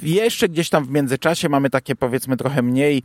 jeszcze 0.03 0.49
gdzieś 0.49 0.69
tam 0.69 0.85
w 0.85 0.89
międzyczasie 0.89 1.49
mamy 1.49 1.69
takie 1.69 1.95
powiedzmy 1.95 2.37
trochę 2.37 2.61
mniej 2.61 3.03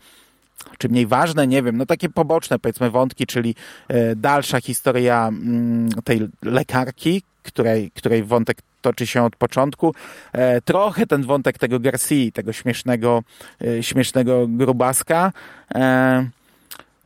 czy 0.78 0.88
mniej 0.88 1.06
ważne, 1.06 1.46
nie 1.46 1.62
wiem, 1.62 1.76
no 1.76 1.86
takie 1.86 2.08
poboczne 2.08 2.58
powiedzmy 2.58 2.90
wątki, 2.90 3.26
czyli 3.26 3.54
e, 3.88 4.16
dalsza 4.16 4.60
historia 4.60 5.28
mm, 5.28 5.88
tej 6.04 6.20
lekarki, 6.42 7.22
której, 7.42 7.90
której 7.90 8.22
wątek 8.22 8.58
toczy 8.82 9.06
się 9.06 9.22
od 9.22 9.36
początku. 9.36 9.94
E, 10.32 10.60
trochę 10.60 11.06
ten 11.06 11.22
wątek 11.22 11.58
tego 11.58 11.80
Garcia, 11.80 12.30
tego 12.32 12.52
śmiesznego, 12.52 13.22
e, 13.60 13.82
śmiesznego 13.82 14.46
grubaska 14.48 15.32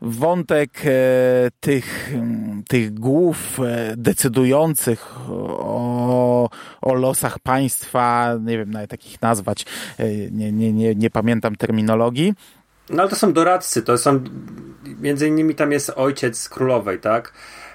wątek 0.03 0.71
e, 0.85 0.91
tych, 1.61 2.11
tych 2.69 2.95
głów 2.95 3.61
e, 3.61 3.95
decydujących 3.97 5.31
o, 5.31 6.51
o 6.83 6.95
losach 6.95 7.39
państwa, 7.39 8.35
nie 8.41 8.59
wiem 8.59 8.71
nawet 8.71 8.91
takich 8.91 9.23
nazwać, 9.23 9.67
e, 9.99 10.09
nie, 10.31 10.53
nie, 10.53 10.73
nie, 10.73 10.95
nie 10.95 11.11
pamiętam 11.11 11.57
terminologii. 11.57 12.35
No 12.91 13.03
ale 13.03 13.11
to 13.11 13.17
są 13.17 13.33
doradcy, 13.33 13.83
to 13.83 13.99
są, 13.99 14.25
między 15.01 15.29
innymi 15.29 15.55
tam 15.55 15.73
jest 15.73 15.93
ojciec 15.97 16.49
królowej, 16.49 17.01
tak? 17.01 17.33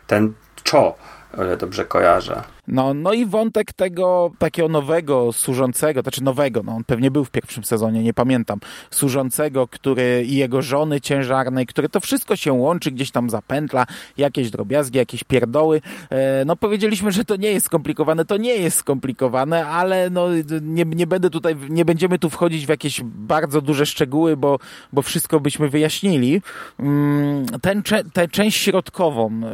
Ten 0.08 0.34
Cho, 0.72 0.98
o 1.38 1.44
ile 1.44 1.58
dobrze 1.58 1.86
kojarzę. 1.86 2.55
No, 2.68 2.94
no 2.94 3.14
i 3.14 3.26
wątek 3.26 3.74
tego 3.74 4.32
takiego 4.40 4.70
nowego, 4.70 5.34
służącego, 5.34 6.02
znaczy 6.02 6.24
nowego, 6.24 6.64
no 6.64 6.72
on 6.72 6.84
pewnie 6.84 7.12
był 7.12 7.26
w 7.26 7.32
pierwszym 7.32 7.64
sezonie, 7.64 8.04
nie 8.04 8.14
pamiętam, 8.14 8.60
służącego, 8.92 9.68
który 9.68 10.24
i 10.28 10.36
jego 10.36 10.62
żony 10.62 11.02
ciężarnej, 11.02 11.66
które 11.66 11.90
to 11.90 12.00
wszystko 12.00 12.36
się 12.36 12.54
łączy, 12.54 12.92
gdzieś 12.92 13.12
tam 13.12 13.30
zapętla, 13.30 13.86
jakieś 14.18 14.52
drobiazgi, 14.52 14.98
jakieś 14.98 15.24
pierdoły. 15.24 15.82
E, 16.10 16.46
no 16.46 16.56
powiedzieliśmy, 16.56 17.12
że 17.12 17.26
to 17.26 17.36
nie 17.36 17.52
jest 17.52 17.66
skomplikowane, 17.66 18.26
to 18.26 18.38
nie 18.38 18.56
jest 18.56 18.78
skomplikowane, 18.78 19.68
ale 19.68 20.10
no 20.10 20.28
nie, 20.62 20.86
nie 20.86 21.08
będę 21.08 21.30
tutaj, 21.30 21.56
nie 21.70 21.86
będziemy 21.86 22.20
tu 22.20 22.30
wchodzić 22.30 22.66
w 22.66 22.70
jakieś 22.70 23.02
bardzo 23.04 23.62
duże 23.62 23.86
szczegóły, 23.86 24.38
bo, 24.38 24.60
bo 24.94 25.02
wszystko 25.02 25.40
byśmy 25.40 25.70
wyjaśnili. 25.70 26.42
Mm, 26.80 27.46
ten, 27.62 27.84
tę 28.14 28.28
część 28.28 28.62
środkową, 28.62 29.28
e, 29.28 29.52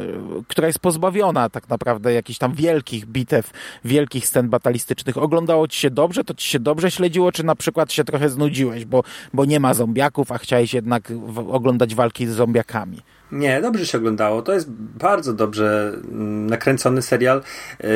która 0.48 0.66
jest 0.66 0.78
pozbawiona 0.78 1.48
tak 1.48 1.68
naprawdę 1.68 2.12
jakichś 2.12 2.38
tam 2.38 2.52
wielkich 2.52 3.01
wielkich 3.02 3.06
bitew, 3.06 3.50
wielkich 3.84 4.26
scen 4.26 4.48
batalistycznych. 4.48 5.18
Oglądało 5.18 5.68
ci 5.68 5.80
się 5.80 5.90
dobrze? 5.90 6.24
To 6.24 6.34
ci 6.34 6.48
się 6.48 6.60
dobrze 6.60 6.90
śledziło? 6.90 7.32
Czy 7.32 7.44
na 7.44 7.54
przykład 7.54 7.92
się 7.92 8.04
trochę 8.04 8.28
znudziłeś, 8.28 8.84
bo, 8.84 9.02
bo 9.32 9.44
nie 9.44 9.60
ma 9.60 9.74
zombiaków, 9.74 10.32
a 10.32 10.38
chciałeś 10.38 10.74
jednak 10.74 11.12
oglądać 11.48 11.94
walki 11.94 12.26
z 12.26 12.30
zombiakami? 12.30 13.02
Nie, 13.32 13.60
dobrze 13.60 13.86
się 13.86 13.98
oglądało. 13.98 14.42
To 14.42 14.52
jest 14.52 14.70
bardzo 14.70 15.32
dobrze 15.32 15.92
mm, 15.94 16.46
nakręcony 16.46 17.02
serial. 17.02 17.42
Yy, 17.80 17.88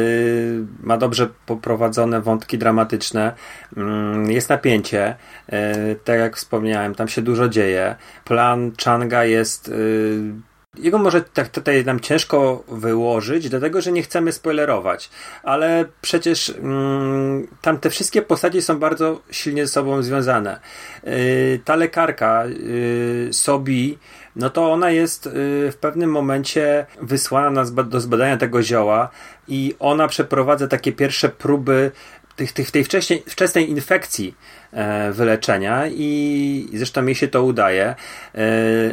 ma 0.81 0.97
dobrze 0.97 1.29
poprowadzone 1.47 2.21
wątki 2.21 2.59
dramatyczne. 2.59 3.35
Yy, 3.77 4.33
jest 4.33 4.49
napięcie. 4.49 5.17
Yy, 5.49 5.59
tak 6.05 6.19
jak 6.19 6.37
wspomniałem, 6.37 6.95
tam 6.95 7.09
się 7.09 7.23
dużo 7.23 7.49
dzieje. 7.49 7.97
Plan 8.25 8.73
Changa 8.85 9.25
jest 9.25 9.69
yy, 9.69 10.33
jego 10.79 10.99
może 10.99 11.21
tak 11.21 11.49
tutaj 11.49 11.85
nam 11.85 12.01
ciężko 12.01 12.65
wyłożyć, 12.69 13.49
dlatego 13.49 13.81
że 13.81 13.93
nie 13.93 14.03
chcemy 14.03 14.33
spoilerować, 14.33 15.11
ale 15.43 15.85
przecież 16.01 16.51
mm, 16.51 17.47
tam 17.63 17.79
te 17.79 17.91
wszystkie 17.91 18.23
postacie 18.23 18.63
są 18.63 18.79
bardzo 18.79 19.21
silnie 19.31 19.67
ze 19.67 19.73
sobą 19.73 20.03
związane. 20.03 20.61
Yy, 21.05 21.61
ta 21.65 21.77
lekarka, 21.77 22.45
yy, 22.47 23.29
Sobi, 23.33 23.99
no 24.37 24.51
to 24.51 24.73
ona 24.73 24.91
jest 24.91 25.27
yy, 25.27 25.33
w 25.73 25.77
pewnym 25.81 26.11
momencie 26.11 26.87
wysłana 27.03 27.51
na 27.51 27.65
zba 27.65 27.83
do 27.83 28.01
zbadania 28.01 28.37
tego 28.37 28.63
zioła 28.63 29.11
i 29.49 29.75
ona 29.79 30.09
przeprowadza 30.09 30.69
takie 30.69 30.93
pierwsze 30.93 31.29
próby 31.29 31.91
tych, 32.37 32.53
tych, 32.53 32.71
tej 32.71 32.85
wcześniej, 32.85 33.23
wczesnej 33.29 33.71
infekcji 33.71 34.35
e, 34.73 35.13
wyleczenia 35.13 35.87
i 35.87 36.69
zresztą 36.75 37.07
jej 37.07 37.15
się 37.15 37.29
to 37.29 37.43
udaje. 37.43 37.85
E, 37.85 37.95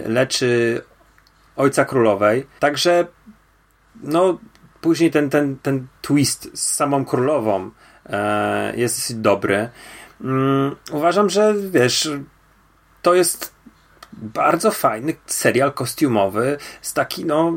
leczy 0.05 0.81
ojca 1.55 1.85
królowej. 1.85 2.47
Także 2.59 3.07
no 4.03 4.37
później 4.81 5.11
ten, 5.11 5.29
ten, 5.29 5.57
ten 5.57 5.87
twist 6.01 6.49
z 6.53 6.73
samą 6.73 7.05
królową 7.05 7.71
e, 8.05 8.73
jest 8.77 8.97
dosyć 8.97 9.17
dobry. 9.17 9.69
Mm, 10.21 10.75
uważam, 10.91 11.29
że 11.29 11.53
wiesz, 11.71 12.09
to 13.01 13.13
jest 13.13 13.53
bardzo 14.13 14.71
fajny 14.71 15.15
serial 15.25 15.73
kostiumowy 15.73 16.57
z 16.81 16.93
taki, 16.93 17.25
no, 17.25 17.53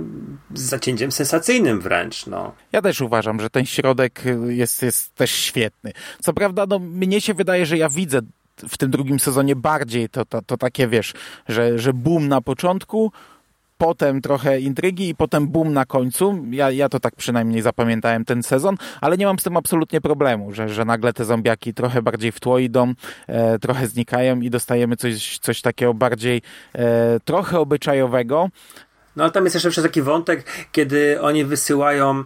z 0.54 0.60
zacięciem 0.60 1.12
sensacyjnym 1.12 1.80
wręcz, 1.80 2.26
no. 2.26 2.54
Ja 2.72 2.82
też 2.82 3.00
uważam, 3.00 3.40
że 3.40 3.50
ten 3.50 3.66
środek 3.66 4.22
jest, 4.48 4.82
jest 4.82 5.14
też 5.14 5.30
świetny. 5.30 5.92
Co 6.20 6.32
prawda, 6.32 6.64
no, 6.68 6.78
mnie 6.78 7.20
się 7.20 7.34
wydaje, 7.34 7.66
że 7.66 7.78
ja 7.78 7.88
widzę 7.88 8.20
w 8.56 8.78
tym 8.78 8.90
drugim 8.90 9.20
sezonie 9.20 9.56
bardziej 9.56 10.08
to, 10.08 10.24
to, 10.24 10.42
to 10.42 10.56
takie, 10.56 10.88
wiesz, 10.88 11.12
że, 11.48 11.78
że 11.78 11.92
boom 11.92 12.28
na 12.28 12.40
początku, 12.40 13.12
potem 13.78 14.20
trochę 14.20 14.60
intrygi 14.60 15.08
i 15.08 15.14
potem 15.14 15.48
boom 15.48 15.72
na 15.72 15.84
końcu. 15.84 16.44
Ja, 16.50 16.70
ja 16.70 16.88
to 16.88 17.00
tak 17.00 17.16
przynajmniej 17.16 17.62
zapamiętałem 17.62 18.24
ten 18.24 18.42
sezon, 18.42 18.76
ale 19.00 19.16
nie 19.16 19.26
mam 19.26 19.38
z 19.38 19.42
tym 19.42 19.56
absolutnie 19.56 20.00
problemu, 20.00 20.52
że, 20.52 20.68
że 20.68 20.84
nagle 20.84 21.12
te 21.12 21.24
zombiaki 21.24 21.74
trochę 21.74 22.02
bardziej 22.02 22.32
w 22.32 22.40
tło 22.40 22.58
idą, 22.58 22.94
e, 23.26 23.58
trochę 23.58 23.86
znikają 23.86 24.40
i 24.40 24.50
dostajemy 24.50 24.96
coś, 24.96 25.38
coś 25.38 25.62
takiego 25.62 25.94
bardziej 25.94 26.42
e, 26.74 27.20
trochę 27.24 27.58
obyczajowego. 27.58 28.48
No 29.16 29.24
ale 29.24 29.32
tam 29.32 29.44
jest 29.44 29.64
jeszcze 29.64 29.82
taki 29.82 30.02
wątek, 30.02 30.44
kiedy 30.72 31.20
oni 31.20 31.44
wysyłają 31.44 32.24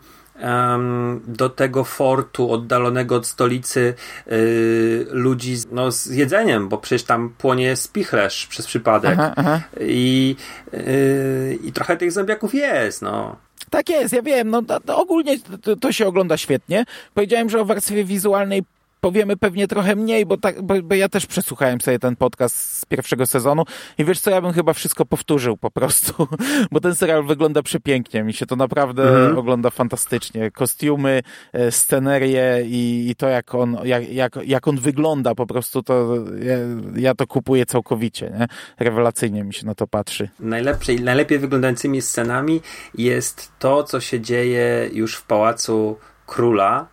do 1.27 1.49
tego 1.49 1.85
fortu 1.85 2.53
oddalonego 2.53 3.17
od 3.17 3.27
stolicy 3.27 3.95
y, 4.33 5.07
ludzi 5.11 5.57
no, 5.73 5.93
z 5.93 6.07
jedzeniem, 6.07 6.69
bo 6.69 6.79
przecież 6.79 7.05
tam 7.05 7.35
płonie 7.39 7.77
spichlerz 7.77 8.47
przez 8.47 8.67
przypadek. 8.67 9.19
Aha, 9.19 9.33
aha. 9.37 9.61
I, 9.81 10.37
y, 10.75 11.59
I 11.63 11.73
trochę 11.73 11.97
tych 11.97 12.13
zombiaków 12.13 12.55
jest, 12.55 13.03
no. 13.03 13.37
Tak 13.71 13.89
jest, 13.89 14.15
ja 14.15 14.23
wiem, 14.23 14.51
no 14.51 14.63
to, 14.63 14.81
to 14.81 14.99
ogólnie 14.99 15.39
to, 15.63 15.77
to 15.77 15.93
się 15.93 16.07
ogląda 16.07 16.37
świetnie. 16.37 16.85
Powiedziałem, 17.15 17.51
że 17.51 17.61
o 17.61 17.65
warstwie 17.65 18.05
wizualnej 18.05 18.63
powiemy 19.01 19.37
pewnie 19.37 19.69
trochę 19.69 19.97
mniej, 19.97 20.27
bo, 20.27 20.37
tak, 20.37 20.63
bo, 20.63 20.75
bo, 20.83 20.95
ja 20.95 21.09
też 21.09 21.27
przesłuchałem 21.27 21.81
sobie 21.81 21.99
ten 21.99 22.17
podcast 22.17 22.57
z 22.77 22.85
pierwszego 22.85 23.27
sezonu 23.27 23.65
i 23.99 24.05
wiesz 24.05 24.21
co, 24.21 24.31
ja 24.31 24.41
bym 24.41 24.53
chyba 24.53 24.73
wszystko 24.73 25.07
powtórzył 25.07 25.57
po 25.57 25.71
prostu, 25.71 26.29
bo 26.73 26.81
ten 26.81 26.95
serial 26.95 27.27
wygląda 27.27 27.63
przepięknie, 27.63 28.23
mi 28.23 28.33
się 28.33 28.47
to 28.47 28.57
naprawdę 28.57 29.03
mhm. 29.03 29.39
ogląda 29.39 29.71
fantastycznie. 29.71 30.51
Kostiumy, 30.51 31.23
e, 31.53 31.71
scenerie 31.71 32.63
i, 32.65 33.11
i 33.11 33.15
to 33.17 33.29
jak 33.29 33.55
on, 33.55 33.77
jak, 33.85 34.13
jak, 34.13 34.39
jak 34.45 34.69
on 34.69 34.77
wygląda 34.77 35.35
po 35.35 35.47
prostu, 35.47 35.83
to 35.83 36.15
ja, 36.43 36.57
ja 36.97 37.15
to 37.15 37.27
kupuję 37.27 37.67
całkowicie, 37.67 38.33
nie? 38.39 38.47
Rewelacyjnie 38.79 39.45
mi 39.45 39.55
się 39.55 39.67
na 39.67 39.75
to 39.75 39.87
patrzy. 39.87 40.29
Najlepsze, 40.41 40.95
najlepiej 40.95 41.39
wyglądającymi 41.39 42.03
scenami 42.03 42.61
jest 42.95 43.53
to, 43.59 43.85
co 43.85 44.01
się 44.01 44.21
dzieje 44.21 44.91
już 44.93 45.17
w 45.17 45.27
Pałacu 45.27 45.99
Króla, 46.27 46.87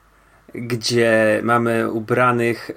gdzie 0.55 1.41
mamy 1.43 1.91
ubranych 1.91 2.69
e, 2.69 2.73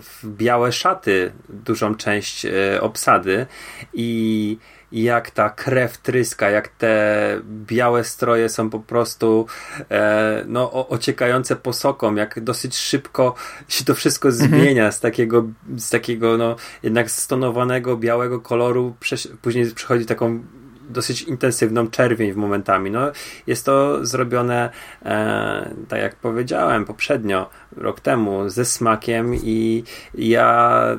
w 0.00 0.20
białe 0.24 0.72
szaty 0.72 1.32
dużą 1.48 1.94
część 1.94 2.46
e, 2.46 2.80
obsady 2.80 3.46
i 3.94 4.58
jak 4.92 5.30
ta 5.30 5.50
krew 5.50 5.98
tryska, 5.98 6.50
jak 6.50 6.68
te 6.68 7.40
białe 7.44 8.04
stroje 8.04 8.48
są 8.48 8.70
po 8.70 8.80
prostu 8.80 9.46
e, 9.90 10.44
no, 10.46 10.88
ociekające 10.88 11.56
posoką, 11.56 12.14
jak 12.14 12.40
dosyć 12.40 12.76
szybko 12.76 13.34
się 13.68 13.84
to 13.84 13.94
wszystko 13.94 14.28
mhm. 14.28 14.50
zmienia 14.50 14.92
z 14.92 15.00
takiego, 15.00 15.44
z 15.76 15.90
takiego 15.90 16.36
no, 16.36 16.56
jednak 16.82 17.10
stonowanego 17.10 17.96
białego 17.96 18.40
koloru, 18.40 18.96
później 19.42 19.66
przychodzi 19.74 20.06
taką 20.06 20.44
dosyć 20.88 21.22
intensywną 21.22 21.90
czerwień 21.90 22.32
w 22.32 22.36
momentami. 22.36 22.90
No, 22.90 23.00
jest 23.46 23.64
to 23.66 24.06
zrobione, 24.06 24.70
e, 25.04 25.70
tak 25.88 26.00
jak 26.00 26.16
powiedziałem 26.16 26.84
poprzednio, 26.84 27.50
rok 27.76 28.00
temu, 28.00 28.48
ze 28.48 28.64
smakiem 28.64 29.34
i 29.34 29.84
ja 30.14 30.98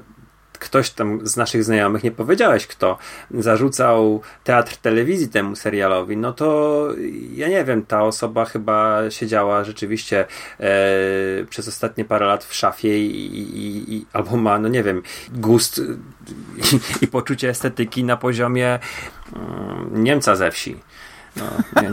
ktoś 0.57 0.89
tam 0.89 1.27
z 1.27 1.37
naszych 1.37 1.63
znajomych, 1.63 2.03
nie 2.03 2.11
powiedziałeś 2.11 2.67
kto, 2.67 2.97
zarzucał 3.31 4.21
teatr 4.43 4.77
telewizji 4.77 5.29
temu 5.29 5.55
serialowi, 5.55 6.17
no 6.17 6.33
to 6.33 6.87
ja 7.35 7.47
nie 7.47 7.63
wiem, 7.63 7.85
ta 7.85 8.03
osoba 8.03 8.45
chyba 8.45 9.09
siedziała 9.09 9.63
rzeczywiście 9.63 10.25
e, 10.59 10.65
przez 11.49 11.67
ostatnie 11.67 12.05
parę 12.05 12.25
lat 12.25 12.43
w 12.43 12.53
szafie 12.53 12.99
i, 12.99 13.39
i, 13.39 13.95
i 13.95 14.05
albo 14.13 14.37
ma, 14.37 14.59
no 14.59 14.67
nie 14.67 14.83
wiem, 14.83 15.01
gust 15.29 15.81
i, 16.57 17.03
i 17.05 17.07
poczucie 17.07 17.49
estetyki 17.49 18.03
na 18.03 18.17
poziomie 18.17 18.79
mm, 19.35 20.03
Niemca 20.03 20.35
ze 20.35 20.51
wsi. 20.51 20.75
No 21.37 21.81
nie, 21.81 21.89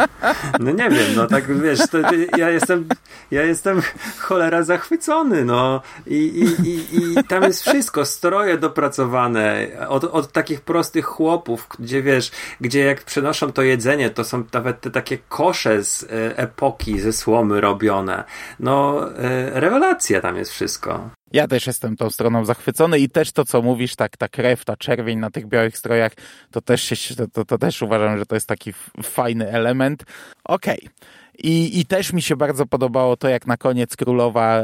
no 0.60 0.70
nie 0.70 0.90
wiem, 0.90 1.14
no 1.16 1.26
tak 1.26 1.60
wiesz, 1.62 1.78
to, 1.90 1.98
ja 2.38 2.50
jestem 2.50 2.88
ja 3.30 3.42
jestem 3.42 3.82
cholera 4.18 4.62
zachwycony, 4.62 5.44
no 5.44 5.82
i, 6.06 6.14
i, 6.14 6.68
i, 6.68 7.20
i 7.20 7.24
tam 7.24 7.42
jest 7.42 7.68
wszystko, 7.68 8.04
stroje 8.04 8.58
dopracowane, 8.58 9.66
od, 9.88 10.04
od 10.04 10.32
takich 10.32 10.60
prostych 10.60 11.04
chłopów, 11.04 11.68
gdzie 11.78 12.02
wiesz, 12.02 12.30
gdzie 12.60 12.80
jak 12.80 13.04
przenoszą 13.04 13.52
to 13.52 13.62
jedzenie, 13.62 14.10
to 14.10 14.24
są 14.24 14.44
nawet 14.52 14.80
te 14.80 14.90
takie 14.90 15.18
kosze 15.28 15.84
z 15.84 16.02
e, 16.04 16.38
epoki, 16.38 17.00
ze 17.00 17.12
słomy 17.12 17.60
robione. 17.60 18.24
No, 18.60 19.08
e, 19.18 19.60
rewelacja 19.60 20.20
tam 20.20 20.36
jest 20.36 20.50
wszystko. 20.50 21.10
Ja 21.32 21.48
też 21.48 21.66
jestem 21.66 21.96
tą 21.96 22.10
stroną 22.10 22.44
zachwycony 22.44 22.98
i 22.98 23.08
też 23.08 23.32
to, 23.32 23.44
co 23.44 23.62
mówisz, 23.62 23.96
tak, 23.96 24.16
ta 24.16 24.28
krew, 24.28 24.64
ta 24.64 24.76
czerwień 24.76 25.18
na 25.18 25.30
tych 25.30 25.46
białych 25.46 25.78
strojach, 25.78 26.12
to 26.50 26.60
też, 26.60 26.82
się, 26.82 27.14
to, 27.32 27.44
to 27.44 27.58
też 27.58 27.82
uważam, 27.82 28.18
że 28.18 28.26
to 28.26 28.34
jest 28.34 28.48
taki 28.48 28.72
fajny 29.02 29.50
element. 29.50 30.04
Okej. 30.44 30.78
Okay. 30.78 30.90
I, 31.38 31.80
I 31.80 31.86
też 31.86 32.12
mi 32.12 32.22
się 32.22 32.36
bardzo 32.36 32.66
podobało 32.66 33.16
to, 33.16 33.28
jak 33.28 33.46
na 33.46 33.56
koniec 33.56 33.96
królowa 33.96 34.62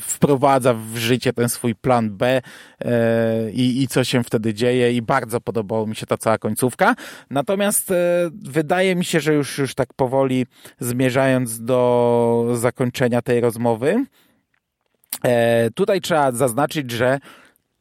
wprowadza 0.00 0.74
w 0.74 0.96
życie 0.96 1.32
ten 1.32 1.48
swój 1.48 1.74
plan 1.74 2.10
B 2.10 2.42
e, 2.80 3.50
i, 3.50 3.82
i 3.82 3.88
co 3.88 4.04
się 4.04 4.24
wtedy 4.24 4.54
dzieje 4.54 4.92
i 4.92 5.02
bardzo 5.02 5.40
podobało 5.40 5.86
mi 5.86 5.96
się 5.96 6.06
ta 6.06 6.16
cała 6.16 6.38
końcówka. 6.38 6.94
Natomiast 7.30 7.90
e, 7.90 8.30
wydaje 8.32 8.96
mi 8.96 9.04
się, 9.04 9.20
że 9.20 9.34
już, 9.34 9.58
już 9.58 9.74
tak 9.74 9.94
powoli 9.94 10.46
zmierzając 10.80 11.60
do 11.60 12.46
zakończenia 12.54 13.22
tej 13.22 13.40
rozmowy, 13.40 13.96
E, 13.96 14.23
tutaj 15.74 16.00
trzeba 16.00 16.32
zaznaczyć, 16.32 16.90
że 16.90 17.18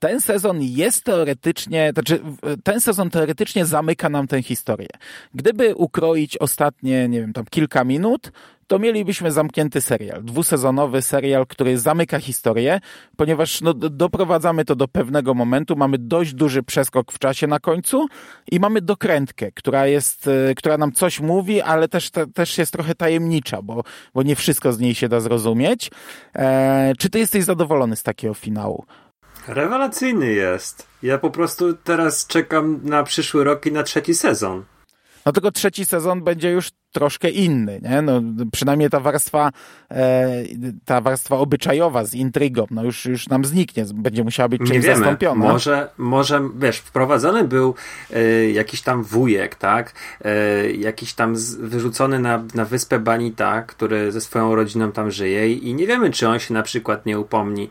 ten 0.03 0.21
sezon 0.21 0.57
jest 0.61 1.03
teoretycznie, 1.03 1.91
znaczy 1.93 2.19
ten 2.63 2.81
sezon 2.81 3.09
teoretycznie 3.09 3.65
zamyka 3.65 4.09
nam 4.09 4.27
tę 4.27 4.41
historię. 4.41 4.87
Gdyby 5.33 5.75
ukroić 5.75 6.37
ostatnie, 6.37 7.09
nie 7.09 7.21
wiem, 7.21 7.33
tam 7.33 7.45
kilka 7.49 7.83
minut, 7.83 8.31
to 8.67 8.79
mielibyśmy 8.79 9.31
zamknięty 9.31 9.81
serial, 9.81 10.23
dwusezonowy 10.23 11.01
serial, 11.01 11.47
który 11.47 11.77
zamyka 11.77 12.19
historię, 12.19 12.79
ponieważ 13.17 13.61
no, 13.61 13.73
doprowadzamy 13.73 14.65
to 14.65 14.75
do 14.75 14.87
pewnego 14.87 15.33
momentu, 15.33 15.75
mamy 15.75 15.97
dość 15.97 16.33
duży 16.33 16.63
przeskok 16.63 17.11
w 17.11 17.19
czasie 17.19 17.47
na 17.47 17.59
końcu 17.59 18.07
i 18.51 18.59
mamy 18.59 18.81
dokrętkę, 18.81 19.51
która 19.51 19.87
jest, 19.87 20.27
e, 20.27 20.55
która 20.55 20.77
nam 20.77 20.91
coś 20.91 21.19
mówi, 21.19 21.61
ale 21.61 21.87
też, 21.87 22.09
te, 22.09 22.27
też 22.27 22.57
jest 22.57 22.71
trochę 22.71 22.95
tajemnicza, 22.95 23.61
bo, 23.61 23.83
bo 24.13 24.23
nie 24.23 24.35
wszystko 24.35 24.73
z 24.73 24.79
niej 24.79 24.95
się 24.95 25.09
da 25.09 25.19
zrozumieć. 25.19 25.91
E, 26.35 26.93
czy 26.97 27.09
ty 27.09 27.19
jesteś 27.19 27.43
zadowolony 27.43 27.95
z 27.95 28.03
takiego 28.03 28.33
finału? 28.33 28.85
Rewelacyjny 29.47 30.33
jest. 30.33 30.87
Ja 31.01 31.17
po 31.17 31.31
prostu 31.31 31.73
teraz 31.73 32.27
czekam 32.27 32.79
na 32.83 33.03
przyszły 33.03 33.43
rok 33.43 33.65
i 33.65 33.71
na 33.71 33.83
trzeci 33.83 34.13
sezon. 34.13 34.63
No 35.25 35.31
tylko 35.31 35.51
trzeci 35.51 35.85
sezon 35.85 36.23
będzie 36.23 36.51
już 36.51 36.71
troszkę 36.93 37.29
inny, 37.29 37.81
nie? 37.83 38.01
No, 38.01 38.21
przynajmniej 38.51 38.89
ta 38.89 38.99
warstwa, 38.99 39.51
e, 39.91 40.43
ta 40.85 41.01
warstwa 41.01 41.37
obyczajowa 41.37 42.05
z 42.05 42.13
intrygą, 42.13 42.67
no 42.71 42.83
już, 42.83 43.05
już 43.05 43.27
nam 43.27 43.45
zniknie, 43.45 43.85
będzie 43.93 44.23
musiała 44.23 44.49
być 44.49 44.61
czymś 44.61 44.85
zastąpiona. 44.85 45.45
Może, 45.45 45.89
może, 45.97 46.41
wiesz, 46.55 46.77
wprowadzony 46.77 47.43
był 47.43 47.75
e, 48.13 48.49
jakiś 48.51 48.81
tam 48.81 49.03
wujek, 49.03 49.55
tak? 49.55 49.93
E, 50.25 50.71
jakiś 50.71 51.13
tam 51.13 51.35
z, 51.35 51.55
wyrzucony 51.55 52.19
na, 52.19 52.43
na 52.55 52.65
wyspę 52.65 52.99
Banita, 52.99 53.61
który 53.61 54.11
ze 54.11 54.21
swoją 54.21 54.55
rodziną 54.55 54.91
tam 54.91 55.11
żyje 55.11 55.53
i 55.53 55.73
nie 55.73 55.87
wiemy, 55.87 56.11
czy 56.11 56.27
on 56.27 56.39
się 56.39 56.53
na 56.53 56.63
przykład 56.63 57.05
nie 57.05 57.19
upomni 57.19 57.69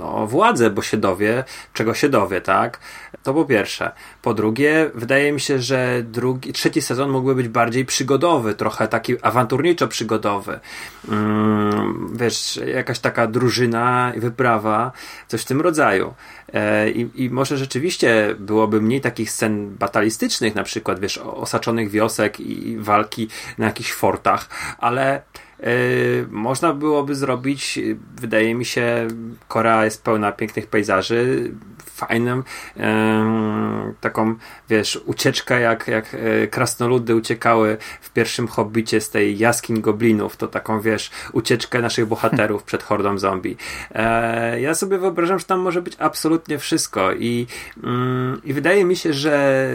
o 0.00 0.26
władzę, 0.26 0.70
bo 0.70 0.82
się 0.82 0.96
dowie, 0.96 1.44
czego 1.72 1.94
się 1.94 2.08
dowie, 2.08 2.40
tak? 2.40 2.80
To 3.26 3.34
po 3.34 3.44
pierwsze. 3.44 3.92
Po 4.22 4.34
drugie, 4.34 4.90
wydaje 4.94 5.32
mi 5.32 5.40
się, 5.40 5.58
że 5.58 6.02
drugi, 6.02 6.52
trzeci 6.52 6.82
sezon 6.82 7.10
mógłby 7.10 7.34
być 7.34 7.48
bardziej 7.48 7.84
przygodowy, 7.84 8.54
trochę 8.54 8.88
taki 8.88 9.16
awanturniczo-przygodowy. 9.16 10.60
Mm, 11.08 12.16
wiesz, 12.16 12.60
jakaś 12.74 12.98
taka 12.98 13.26
drużyna 13.26 14.12
wyprawa, 14.16 14.92
coś 15.28 15.42
w 15.42 15.44
tym 15.44 15.60
rodzaju. 15.60 16.14
E, 16.52 16.90
I, 16.90 17.24
I, 17.24 17.30
może 17.30 17.58
rzeczywiście 17.58 18.34
byłoby 18.38 18.80
mniej 18.80 19.00
takich 19.00 19.30
scen 19.30 19.76
batalistycznych, 19.76 20.54
na 20.54 20.62
przykład, 20.62 21.00
wiesz, 21.00 21.18
osaczonych 21.18 21.90
wiosek 21.90 22.40
i 22.40 22.76
walki 22.78 23.28
na 23.58 23.66
jakichś 23.66 23.92
fortach, 23.92 24.48
ale 24.78 25.22
można 26.30 26.72
byłoby 26.72 27.14
zrobić, 27.14 27.78
wydaje 28.20 28.54
mi 28.54 28.64
się, 28.64 29.08
Korea 29.48 29.84
jest 29.84 30.04
pełna 30.04 30.32
pięknych 30.32 30.66
pejzaży, 30.66 31.52
fajnym, 31.96 32.44
taką, 34.00 34.34
wiesz, 34.68 35.00
ucieczkę, 35.06 35.60
jak, 35.60 35.88
jak 35.88 36.14
e, 36.14 36.46
krasnoludy 36.46 37.14
uciekały 37.16 37.76
w 38.00 38.10
pierwszym 38.10 38.48
Hobbicie 38.48 39.00
z 39.00 39.10
tej 39.10 39.38
jaskiń 39.38 39.80
goblinów, 39.80 40.36
to 40.36 40.48
taką, 40.48 40.80
wiesz, 40.80 41.10
ucieczkę 41.32 41.82
naszych 41.82 42.06
bohaterów 42.06 42.62
przed 42.62 42.82
hordą 42.82 43.18
zombie. 43.18 43.56
E, 43.94 44.60
ja 44.60 44.74
sobie 44.74 44.98
wyobrażam, 44.98 45.38
że 45.38 45.44
tam 45.44 45.60
może 45.60 45.82
być 45.82 45.96
absolutnie 45.98 46.58
wszystko 46.58 47.12
i, 47.12 47.46
mm, 47.82 48.40
i 48.44 48.52
wydaje 48.52 48.84
mi 48.84 48.96
się, 48.96 49.12
że 49.12 49.66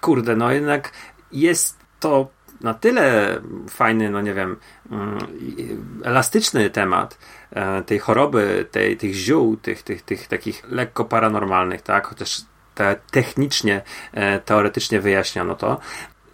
kurde, 0.00 0.36
no 0.36 0.52
jednak 0.52 0.92
jest 1.32 1.76
to 2.00 2.28
na 2.60 2.74
tyle 2.74 3.36
fajny, 3.68 4.10
no 4.10 4.20
nie 4.20 4.34
wiem, 4.34 4.56
mm, 4.90 5.18
elastyczny 6.04 6.70
temat, 6.70 7.18
E, 7.52 7.82
tej 7.82 7.98
choroby, 7.98 8.66
tej, 8.70 8.96
tych 8.96 9.14
ziół, 9.14 9.56
tych, 9.56 9.82
tych, 9.82 10.02
tych 10.02 10.26
takich 10.26 10.62
lekko 10.70 11.04
paranormalnych, 11.04 11.82
tak, 11.82 12.06
chociaż 12.06 12.40
te 12.74 12.96
technicznie, 13.10 13.82
e, 14.12 14.38
teoretycznie 14.38 15.00
wyjaśniono 15.00 15.54
to, 15.54 15.80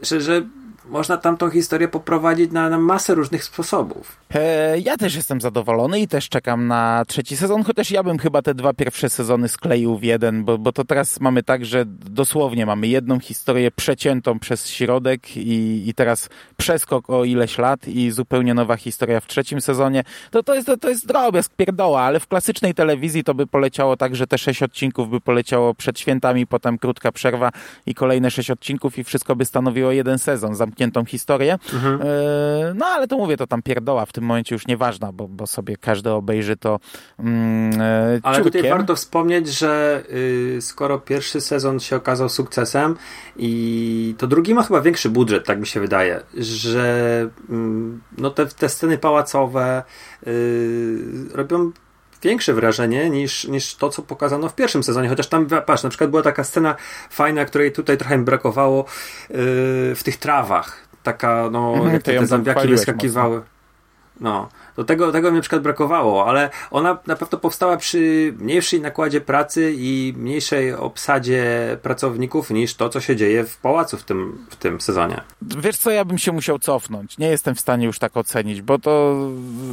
że, 0.02 0.20
że 0.20 0.42
można 0.84 1.16
tam 1.16 1.36
tą 1.36 1.50
historię 1.50 1.88
poprowadzić 1.88 2.52
na, 2.52 2.70
na 2.70 2.78
masę 2.78 3.14
różnych 3.14 3.44
sposobów. 3.44 4.16
E, 4.34 4.78
ja 4.78 4.96
też 4.96 5.14
jestem 5.14 5.40
zadowolony 5.40 6.00
i 6.00 6.08
też 6.08 6.28
czekam 6.28 6.66
na 6.66 7.04
trzeci 7.08 7.36
sezon, 7.36 7.64
chociaż 7.64 7.90
ja 7.90 8.02
bym 8.02 8.18
chyba 8.18 8.42
te 8.42 8.54
dwa 8.54 8.72
pierwsze 8.72 9.10
sezony 9.10 9.48
skleił 9.48 9.98
w 9.98 10.02
jeden, 10.02 10.44
bo, 10.44 10.58
bo 10.58 10.72
to 10.72 10.84
teraz 10.84 11.20
mamy 11.20 11.42
tak, 11.42 11.64
że 11.64 11.84
dosłownie 11.86 12.66
mamy 12.66 12.86
jedną 12.86 13.20
historię 13.20 13.70
przeciętą 13.70 14.38
przez 14.38 14.68
środek 14.68 15.36
i, 15.36 15.88
i 15.88 15.94
teraz 15.94 16.28
przeskok 16.56 17.10
o 17.10 17.24
ileś 17.24 17.58
lat 17.58 17.88
i 17.88 18.10
zupełnie 18.10 18.54
nowa 18.54 18.76
historia 18.76 19.20
w 19.20 19.26
trzecim 19.26 19.60
sezonie. 19.60 20.04
To, 20.30 20.42
to, 20.42 20.54
jest, 20.54 20.66
to, 20.66 20.76
to 20.76 20.88
jest 20.88 21.06
drobiazg, 21.06 21.54
pierdoła, 21.56 22.02
ale 22.02 22.20
w 22.20 22.26
klasycznej 22.26 22.74
telewizji 22.74 23.24
to 23.24 23.34
by 23.34 23.46
poleciało 23.46 23.96
tak, 23.96 24.16
że 24.16 24.26
te 24.26 24.38
sześć 24.38 24.62
odcinków 24.62 25.10
by 25.10 25.20
poleciało 25.20 25.74
przed 25.74 26.00
świętami, 26.00 26.46
potem 26.46 26.78
krótka 26.78 27.12
przerwa 27.12 27.50
i 27.86 27.94
kolejne 27.94 28.30
sześć 28.30 28.50
odcinków 28.50 28.98
i 28.98 29.04
wszystko 29.04 29.36
by 29.36 29.44
stanowiło 29.44 29.92
jeden 29.92 30.18
sezon, 30.18 30.54
zamkniętą 30.54 31.04
historię. 31.04 31.58
Mhm. 31.74 32.00
E, 32.02 32.06
no 32.74 32.86
ale 32.86 33.08
to 33.08 33.18
mówię, 33.18 33.36
to 33.36 33.46
tam 33.46 33.62
pierdoła 33.62 34.06
w 34.06 34.12
tym 34.16 34.24
momencie 34.24 34.55
już 34.55 34.66
nieważna, 34.66 35.12
bo, 35.12 35.29
bo 35.29 35.46
sobie 35.46 35.76
każdy 35.76 36.11
obejrzy 36.11 36.57
to 36.57 36.81
mm, 37.18 37.81
e, 37.81 38.20
Ale 38.22 38.44
tutaj 38.44 38.70
warto 38.70 38.96
wspomnieć, 38.96 39.48
że 39.48 40.02
y, 40.11 40.59
skoro 40.61 40.98
pierwszy 40.98 41.40
sezon 41.40 41.81
się 41.81 41.96
okazał 41.96 42.29
sukcesem 42.29 42.96
i 43.37 44.14
to 44.18 44.26
drugi 44.26 44.55
ma 44.55 44.62
chyba 44.62 44.81
większy 44.81 45.11
budżet, 45.11 45.46
tak 45.46 45.61
mi 45.61 45.66
się 45.66 45.81
wydaje, 45.81 46.20
że 46.35 47.29
y, 47.50 47.55
no 48.18 48.31
te, 48.31 48.46
te 48.46 48.68
sceny 48.68 48.98
pałacowe 48.98 49.83
y, 50.26 50.98
robią 51.33 51.72
większe 52.22 52.55
wrażenie 52.55 53.11
niż, 53.11 53.44
niż 53.44 53.74
to, 53.74 53.88
co 53.88 54.02
pokazano 54.02 54.48
w 54.48 54.55
pierwszym 54.55 54.83
sezonie. 54.83 55.09
Chociaż 55.09 55.26
tam, 55.26 55.46
patrz, 55.66 55.83
na 55.83 55.88
przykład 55.88 56.11
była 56.11 56.22
taka 56.22 56.44
scena 56.44 56.76
fajna, 57.11 57.44
której 57.44 57.72
tutaj 57.72 57.98
trochę 57.98 58.18
mi 58.18 58.24
brakowało 58.24 58.85
yy, 59.31 59.37
w 59.94 60.00
tych 60.05 60.16
trawach. 60.16 60.87
Taka, 61.02 61.48
no, 61.52 61.74
mhm, 61.74 61.92
jak 61.92 62.02
te, 62.02 62.26
zombiaki 62.26 62.68
wyskakiwały. 62.68 63.37
Mocno. 63.37 63.55
No, 64.18 64.50
do 64.76 64.84
tego, 64.84 65.12
tego 65.12 65.30
mi 65.30 65.36
na 65.36 65.40
przykład 65.40 65.62
brakowało, 65.62 66.26
ale 66.28 66.50
ona 66.70 66.98
na 67.06 67.16
pewno 67.16 67.38
powstała 67.38 67.76
przy 67.76 68.34
mniejszej 68.38 68.80
nakładzie 68.80 69.20
pracy 69.20 69.74
i 69.76 70.14
mniejszej 70.16 70.74
obsadzie 70.74 71.44
pracowników 71.82 72.50
niż 72.50 72.74
to, 72.74 72.88
co 72.88 73.00
się 73.00 73.16
dzieje 73.16 73.44
w 73.44 73.56
pałacu 73.56 73.96
w 73.96 74.02
tym, 74.02 74.46
w 74.50 74.56
tym 74.56 74.80
sezonie. 74.80 75.20
Wiesz 75.42 75.76
co, 75.76 75.90
ja 75.90 76.04
bym 76.04 76.18
się 76.18 76.32
musiał 76.32 76.58
cofnąć. 76.58 77.18
Nie 77.18 77.28
jestem 77.28 77.54
w 77.54 77.60
stanie 77.60 77.86
już 77.86 77.98
tak 77.98 78.16
ocenić, 78.16 78.62
bo 78.62 78.78
to 78.78 79.16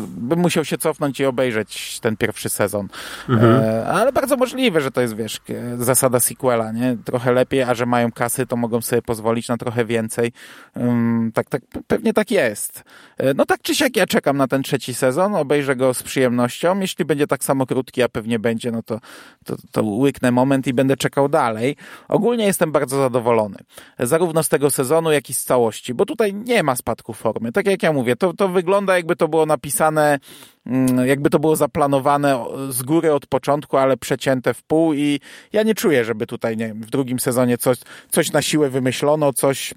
bym 0.08 0.40
musiał 0.40 0.66
się 0.66 0.78
cofnąć 0.78 1.20
i 1.20 1.26
obejrzeć 1.26 2.00
ten 2.00 2.18
pierwszy 2.18 2.50
sezon. 2.50 2.88
Mhm. 3.30 3.64
E, 3.64 3.88
ale 3.88 4.14
bardzo 4.14 4.38
możliwe, 4.38 4.82
że 4.82 4.92
to 4.92 5.02
jest, 5.02 5.16
wiesz, 5.16 5.42
zasada 5.78 6.20
sequela, 6.20 6.72
nie? 6.72 6.98
Trochę 7.06 7.32
lepiej, 7.32 7.62
a 7.62 7.74
że 7.74 7.86
mają 7.86 8.12
kasy, 8.12 8.46
to 8.46 8.56
mogą 8.56 8.82
sobie 8.82 9.02
pozwolić 9.02 9.48
na 9.48 9.58
trochę 9.58 9.86
więcej. 9.86 10.32
Um, 10.76 11.32
tak, 11.34 11.50
tak, 11.50 11.62
pewnie 11.88 12.14
tak 12.14 12.32
jest. 12.32 12.84
E, 13.18 13.34
no 13.34 13.46
tak 13.46 13.62
czy 13.62 13.76
siak 13.76 13.96
ja 13.96 14.08
czekam 14.08 14.38
na 14.38 14.48
ten 14.48 14.64
trzeci 14.64 14.93
sezon, 14.94 15.36
obejrzę 15.36 15.76
go 15.76 15.94
z 15.94 16.04
przyjemnością. 16.04 16.80
Jeśli 16.80 17.06
będzie 17.06 17.28
tak 17.28 17.44
samo 17.44 17.66
krótki, 17.66 18.04
a 18.04 18.10
pewnie 18.10 18.40
będzie, 18.40 18.72
no 18.72 18.84
to, 18.84 19.00
to, 19.46 19.56
to 19.72 19.84
łyknę 19.84 20.32
moment 20.32 20.68
i 20.68 20.74
będę 20.74 20.98
czekał 20.98 21.30
dalej. 21.30 21.76
Ogólnie 22.08 22.46
jestem 22.46 22.72
bardzo 22.72 22.98
zadowolony. 22.98 23.58
Zarówno 24.00 24.44
z 24.44 24.50
tego 24.50 24.72
sezonu, 24.72 25.12
jak 25.12 25.30
i 25.30 25.34
z 25.34 25.44
całości, 25.44 25.94
bo 25.94 26.06
tutaj 26.06 26.34
nie 26.34 26.64
ma 26.64 26.76
spadku 26.76 27.14
formy. 27.14 27.52
Tak 27.52 27.66
jak 27.66 27.84
ja 27.84 27.94
mówię, 27.94 28.16
to, 28.16 28.34
to 28.34 28.48
wygląda 28.48 28.96
jakby 28.96 29.16
to 29.16 29.28
było 29.28 29.46
napisane 29.46 30.20
mm, 30.66 31.08
jakby 31.08 31.30
to 31.30 31.40
było 31.40 31.56
zaplanowane 31.56 32.46
z 32.70 32.84
góry 32.84 33.14
od 33.14 33.28
początku, 33.28 33.78
ale 33.78 33.98
przecięte 33.98 34.54
w 34.54 34.64
pół 34.64 34.94
i 34.94 35.20
ja 35.54 35.64
nie 35.64 35.76
czuję, 35.76 36.06
żeby 36.06 36.28
tutaj, 36.28 36.58
nie 36.58 36.68
wiem, 36.68 36.82
w 36.82 36.90
drugim 36.90 37.20
sezonie 37.20 37.58
coś, 37.58 37.78
coś 38.12 38.32
na 38.32 38.42
siłę 38.42 38.70
wymyślono, 38.70 39.34
coś 39.34 39.74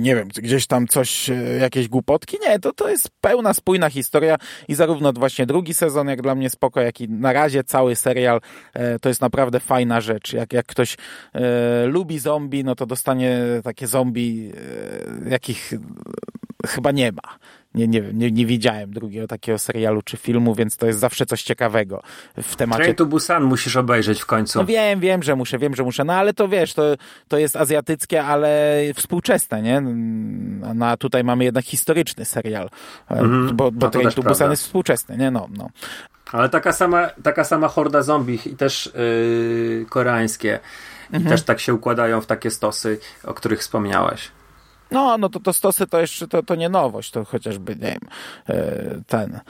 nie 0.00 0.16
wiem, 0.16 0.28
gdzieś 0.28 0.66
tam 0.66 0.86
coś, 0.86 1.30
e, 1.30 1.34
jakieś 1.60 1.88
głupotki. 1.88 2.36
Nie, 2.48 2.58
to, 2.58 2.72
to 2.72 2.88
jest 2.88 3.08
pełna, 3.20 3.54
spójna 3.54 3.90
historia 3.90 4.36
i 4.68 4.74
zarówno 4.74 5.12
właśnie 5.12 5.46
drugi 5.46 5.74
sezon, 5.74 6.08
jak 6.08 6.22
dla 6.22 6.34
mnie 6.34 6.50
spoko, 6.50 6.80
jak 6.80 7.00
i 7.00 7.08
na 7.08 7.32
razie 7.32 7.64
cały 7.64 7.96
serial, 7.96 8.40
e, 8.74 8.98
to 8.98 9.08
jest 9.08 9.20
naprawdę 9.20 9.60
fajna 9.60 10.00
rzecz. 10.00 10.32
Jak, 10.32 10.52
jak 10.52 10.66
ktoś 10.66 10.96
e, 11.34 11.86
lubi 11.86 12.18
zombie, 12.18 12.64
no 12.64 12.74
to 12.74 12.86
dostanie 12.86 13.40
takie 13.64 13.86
zombie, 13.86 14.52
e, 15.26 15.30
jakich 15.30 15.72
chyba 16.66 16.90
nie 16.90 17.12
ma 17.12 17.38
nie, 17.74 17.88
nie, 17.88 18.00
nie, 18.12 18.30
nie 18.30 18.46
widziałem 18.46 18.92
drugiego 18.92 19.26
takiego 19.26 19.58
serialu 19.58 20.02
czy 20.02 20.16
filmu, 20.16 20.54
więc 20.54 20.76
to 20.76 20.86
jest 20.86 20.98
zawsze 20.98 21.26
coś 21.26 21.42
ciekawego 21.42 22.02
w 22.42 22.56
temacie. 22.56 22.82
Train 22.82 22.96
to 22.96 23.06
Busan 23.06 23.44
musisz 23.44 23.76
obejrzeć 23.76 24.20
w 24.20 24.26
końcu. 24.26 24.58
No 24.58 24.64
wiem, 24.64 25.00
wiem, 25.00 25.22
że 25.22 25.36
muszę, 25.36 25.58
wiem, 25.58 25.74
że 25.74 25.82
muszę, 25.82 26.04
no 26.04 26.12
ale 26.12 26.34
to 26.34 26.48
wiesz, 26.48 26.74
to, 26.74 26.82
to 27.28 27.38
jest 27.38 27.56
azjatyckie, 27.56 28.24
ale 28.24 28.80
współczesne, 28.94 29.62
nie? 29.62 29.80
No, 30.74 30.86
a 30.86 30.96
tutaj 30.96 31.24
mamy 31.24 31.44
jednak 31.44 31.64
historyczny 31.64 32.24
serial, 32.24 32.70
mm, 33.08 33.56
bo, 33.56 33.72
bo 33.72 33.86
no 33.86 33.90
Train 33.90 34.10
to 34.10 34.22
Busan 34.22 34.50
jest 34.50 34.62
współczesny, 34.62 35.16
nie? 35.16 35.30
No, 35.30 35.48
no. 35.56 35.68
Ale 36.32 36.48
taka 36.48 36.72
sama, 36.72 37.10
taka 37.22 37.44
sama 37.44 37.68
horda 37.68 38.02
zombie 38.02 38.38
i 38.46 38.56
też 38.56 38.92
yy, 38.94 39.86
koreańskie 39.88 40.58
i 41.12 41.16
mhm. 41.16 41.30
też 41.30 41.42
tak 41.42 41.60
się 41.60 41.74
układają 41.74 42.20
w 42.20 42.26
takie 42.26 42.50
stosy, 42.50 42.98
o 43.24 43.34
których 43.34 43.60
wspomniałeś. 43.60 44.30
No, 44.90 45.18
no 45.18 45.28
to, 45.28 45.40
to 45.40 45.52
stosy 45.52 45.86
to 45.86 46.00
jeszcze 46.00 46.28
to, 46.28 46.42
to 46.42 46.54
nie 46.54 46.68
nowość, 46.68 47.10
to 47.10 47.24
chociażby, 47.24 47.76
nie 47.76 47.80
wiem, 47.80 48.00
e, 48.48 49.02
ten 49.06 49.40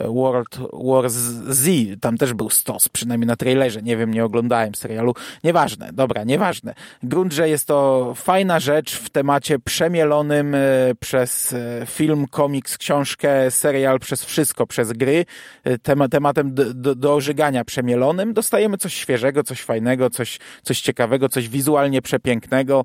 World 0.00 0.58
War 0.72 1.10
Z, 1.10 1.70
tam 2.00 2.18
też 2.18 2.32
był 2.32 2.50
stos, 2.50 2.88
przynajmniej 2.88 3.26
na 3.26 3.36
trailerze, 3.36 3.82
nie 3.82 3.96
wiem, 3.96 4.14
nie 4.14 4.24
oglądałem 4.24 4.74
serialu, 4.74 5.14
nieważne, 5.44 5.90
dobra, 5.92 6.24
nieważne. 6.24 6.74
Grunt, 7.02 7.32
że 7.32 7.48
jest 7.48 7.66
to 7.66 8.12
fajna 8.16 8.60
rzecz 8.60 8.96
w 8.98 9.10
temacie 9.10 9.58
przemielonym 9.58 10.54
e, 10.54 10.58
przez 11.00 11.52
e, 11.52 11.86
film, 11.86 12.26
komiks, 12.30 12.78
książkę, 12.78 13.50
serial, 13.50 14.00
przez 14.00 14.24
wszystko, 14.24 14.66
przez 14.66 14.92
gry, 14.92 15.26
e, 15.64 15.78
Tem 15.78 16.08
tematem 16.10 16.54
do, 16.54 16.94
do 16.94 17.14
ożygania 17.14 17.64
przemielonym, 17.64 18.32
dostajemy 18.34 18.78
coś 18.78 18.94
świeżego, 18.94 19.42
coś 19.42 19.62
fajnego, 19.62 20.10
coś, 20.10 20.38
coś 20.62 20.80
ciekawego, 20.80 21.28
coś 21.28 21.48
wizualnie 21.48 22.02
przepięknego 22.02 22.84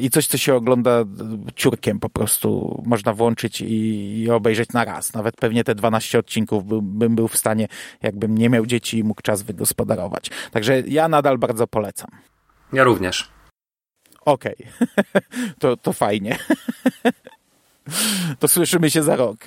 i 0.00 0.10
coś, 0.10 0.26
co 0.26 0.38
się 0.38 0.54
ogląda 0.54 1.04
ciurkiem 1.54 2.00
po 2.00 2.08
prostu, 2.08 2.82
można 2.86 3.12
włączyć 3.12 3.60
i, 3.60 4.20
i 4.22 4.30
obejrzeć 4.30 4.72
na 4.72 4.84
raz, 4.84 5.14
nawet 5.14 5.36
pewnie 5.36 5.64
te 5.64 5.74
12 5.74 6.03
12 6.04 6.18
odcinków 6.18 6.64
by, 6.66 6.78
bym 6.82 7.16
był 7.16 7.28
w 7.28 7.36
stanie, 7.36 7.68
jakbym 8.02 8.38
nie 8.38 8.50
miał 8.50 8.66
dzieci 8.66 8.98
i 8.98 9.04
mógł 9.04 9.22
czas 9.22 9.42
wygospodarować. 9.42 10.30
Także 10.50 10.80
ja 10.80 11.08
nadal 11.08 11.38
bardzo 11.38 11.66
polecam. 11.66 12.10
Ja 12.72 12.84
również. 12.84 13.28
Okej, 14.24 14.56
okay. 14.80 15.22
to, 15.60 15.76
to 15.76 15.92
fajnie. 15.92 16.38
to 18.40 18.48
słyszymy 18.48 18.90
się 18.90 19.02
za 19.02 19.16
rok. 19.16 19.38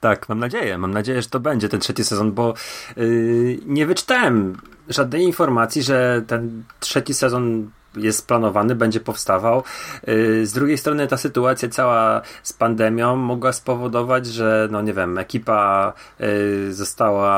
Tak, 0.00 0.28
mam 0.28 0.38
nadzieję. 0.38 0.78
Mam 0.78 0.90
nadzieję, 0.90 1.22
że 1.22 1.28
to 1.28 1.40
będzie 1.40 1.68
ten 1.68 1.80
trzeci 1.80 2.04
sezon, 2.04 2.32
bo 2.32 2.54
yy, 2.96 3.58
nie 3.66 3.86
wyczytałem 3.86 4.60
żadnej 4.88 5.22
informacji, 5.22 5.82
że 5.82 6.22
ten 6.26 6.64
trzeci 6.80 7.14
sezon 7.14 7.70
jest 7.98 8.26
planowany, 8.26 8.74
będzie 8.74 9.00
powstawał. 9.00 9.62
Y, 10.08 10.46
z 10.46 10.52
drugiej 10.52 10.78
strony 10.78 11.06
ta 11.06 11.16
sytuacja 11.16 11.68
cała 11.68 12.22
z 12.42 12.52
pandemią 12.52 13.16
mogła 13.16 13.52
spowodować, 13.52 14.26
że 14.26 14.68
no 14.70 14.82
nie 14.82 14.92
wiem, 14.92 15.18
ekipa 15.18 15.92
y, 16.20 16.74
została 16.74 17.30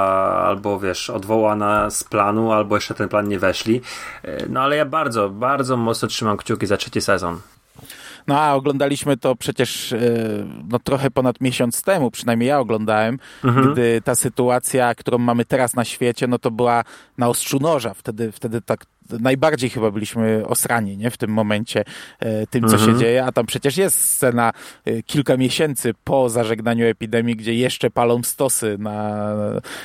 albo 0.46 0.80
wiesz, 0.80 1.10
odwołana 1.10 1.90
z 1.90 2.04
planu, 2.04 2.52
albo 2.52 2.76
jeszcze 2.76 2.94
ten 2.94 3.08
plan 3.08 3.28
nie 3.28 3.38
weszli. 3.38 3.80
Y, 4.24 4.46
no 4.48 4.60
ale 4.60 4.76
ja 4.76 4.84
bardzo, 4.84 5.30
bardzo 5.30 5.76
mocno 5.76 6.08
trzymam 6.08 6.36
kciuki 6.36 6.66
za 6.66 6.76
trzeci 6.76 7.00
sezon. 7.00 7.40
No 8.26 8.40
a 8.40 8.54
oglądaliśmy 8.54 9.16
to 9.16 9.36
przecież 9.36 9.94
no, 10.68 10.78
trochę 10.78 11.10
ponad 11.10 11.40
miesiąc 11.40 11.82
temu, 11.82 12.10
przynajmniej 12.10 12.48
ja 12.48 12.58
oglądałem, 12.58 13.18
mhm. 13.44 13.72
gdy 13.72 14.02
ta 14.04 14.14
sytuacja, 14.14 14.94
którą 14.94 15.18
mamy 15.18 15.44
teraz 15.44 15.74
na 15.74 15.84
świecie, 15.84 16.26
no 16.26 16.38
to 16.38 16.50
była 16.50 16.84
na 17.18 17.28
ostrzu 17.28 17.58
noża. 17.60 17.94
Wtedy, 17.94 18.32
wtedy 18.32 18.62
tak 18.62 18.84
najbardziej 19.20 19.70
chyba 19.70 19.90
byliśmy 19.90 20.42
osrani 20.46 20.96
nie? 20.96 21.10
w 21.10 21.16
tym 21.16 21.30
momencie 21.30 21.84
e, 22.20 22.46
tym, 22.46 22.68
co 22.68 22.76
mhm. 22.76 22.92
się 22.92 22.98
dzieje, 22.98 23.24
a 23.24 23.32
tam 23.32 23.46
przecież 23.46 23.76
jest 23.76 24.04
scena 24.04 24.52
e, 24.84 25.02
kilka 25.02 25.36
miesięcy 25.36 25.94
po 26.04 26.28
zażegnaniu 26.28 26.86
epidemii, 26.86 27.36
gdzie 27.36 27.54
jeszcze 27.54 27.90
palą 27.90 28.22
stosy 28.22 28.76
na 28.78 29.30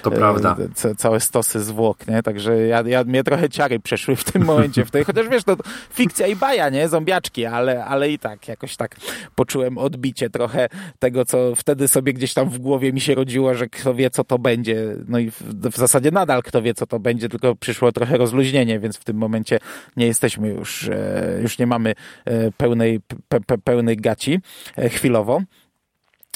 to 0.01 0.13
e, 0.13 0.15
prawda. 0.15 0.55
całe 0.97 1.19
stosy 1.19 1.59
zwłok, 1.59 2.07
nie? 2.07 2.23
Także 2.23 2.67
ja, 2.67 2.83
ja, 2.85 3.03
mnie 3.03 3.23
trochę 3.23 3.49
ciary 3.49 3.79
przeszły 3.79 4.15
w 4.15 4.23
tym 4.23 4.45
momencie, 4.45 4.85
w 4.85 4.91
tej, 4.91 5.03
chociaż 5.03 5.29
wiesz, 5.29 5.43
to 5.43 5.55
fikcja 5.93 6.27
i 6.27 6.35
baja, 6.35 6.69
nie? 6.69 6.89
Zombiaczki, 6.89 7.45
ale, 7.45 7.85
ale 7.85 8.11
i 8.11 8.19
tak, 8.19 8.47
jakoś 8.47 8.75
tak 8.75 8.95
poczułem 9.35 9.77
odbicie 9.77 10.29
trochę 10.29 10.69
tego, 10.99 11.25
co 11.25 11.55
wtedy 11.55 11.87
sobie 11.87 12.13
gdzieś 12.13 12.33
tam 12.33 12.49
w 12.49 12.59
głowie 12.59 12.93
mi 12.93 13.01
się 13.01 13.15
rodziło, 13.15 13.53
że 13.53 13.67
kto 13.67 13.93
wie, 13.93 14.09
co 14.09 14.23
to 14.23 14.39
będzie. 14.39 14.95
No 15.07 15.19
i 15.19 15.31
w, 15.31 15.41
w 15.71 15.77
zasadzie 15.77 16.11
nadal 16.11 16.43
kto 16.43 16.61
wie, 16.61 16.73
co 16.73 16.87
to 16.87 16.99
będzie, 16.99 17.29
tylko 17.29 17.55
przyszło 17.55 17.91
trochę 17.91 18.17
rozluźnienie, 18.17 18.79
więc 18.79 18.97
w 18.97 19.03
tym 19.03 19.14
tym 19.15 19.19
momencie 19.19 19.59
nie 19.97 20.07
jesteśmy 20.07 20.49
już, 20.49 20.89
e, 20.89 21.39
już 21.41 21.59
nie 21.59 21.67
mamy 21.67 21.93
e, 22.25 22.51
pełnej, 22.51 22.99
pe, 23.27 23.39
pe, 23.39 23.57
pełnej 23.57 23.97
gaci 23.97 24.39
e, 24.77 24.89
chwilowo. 24.89 25.41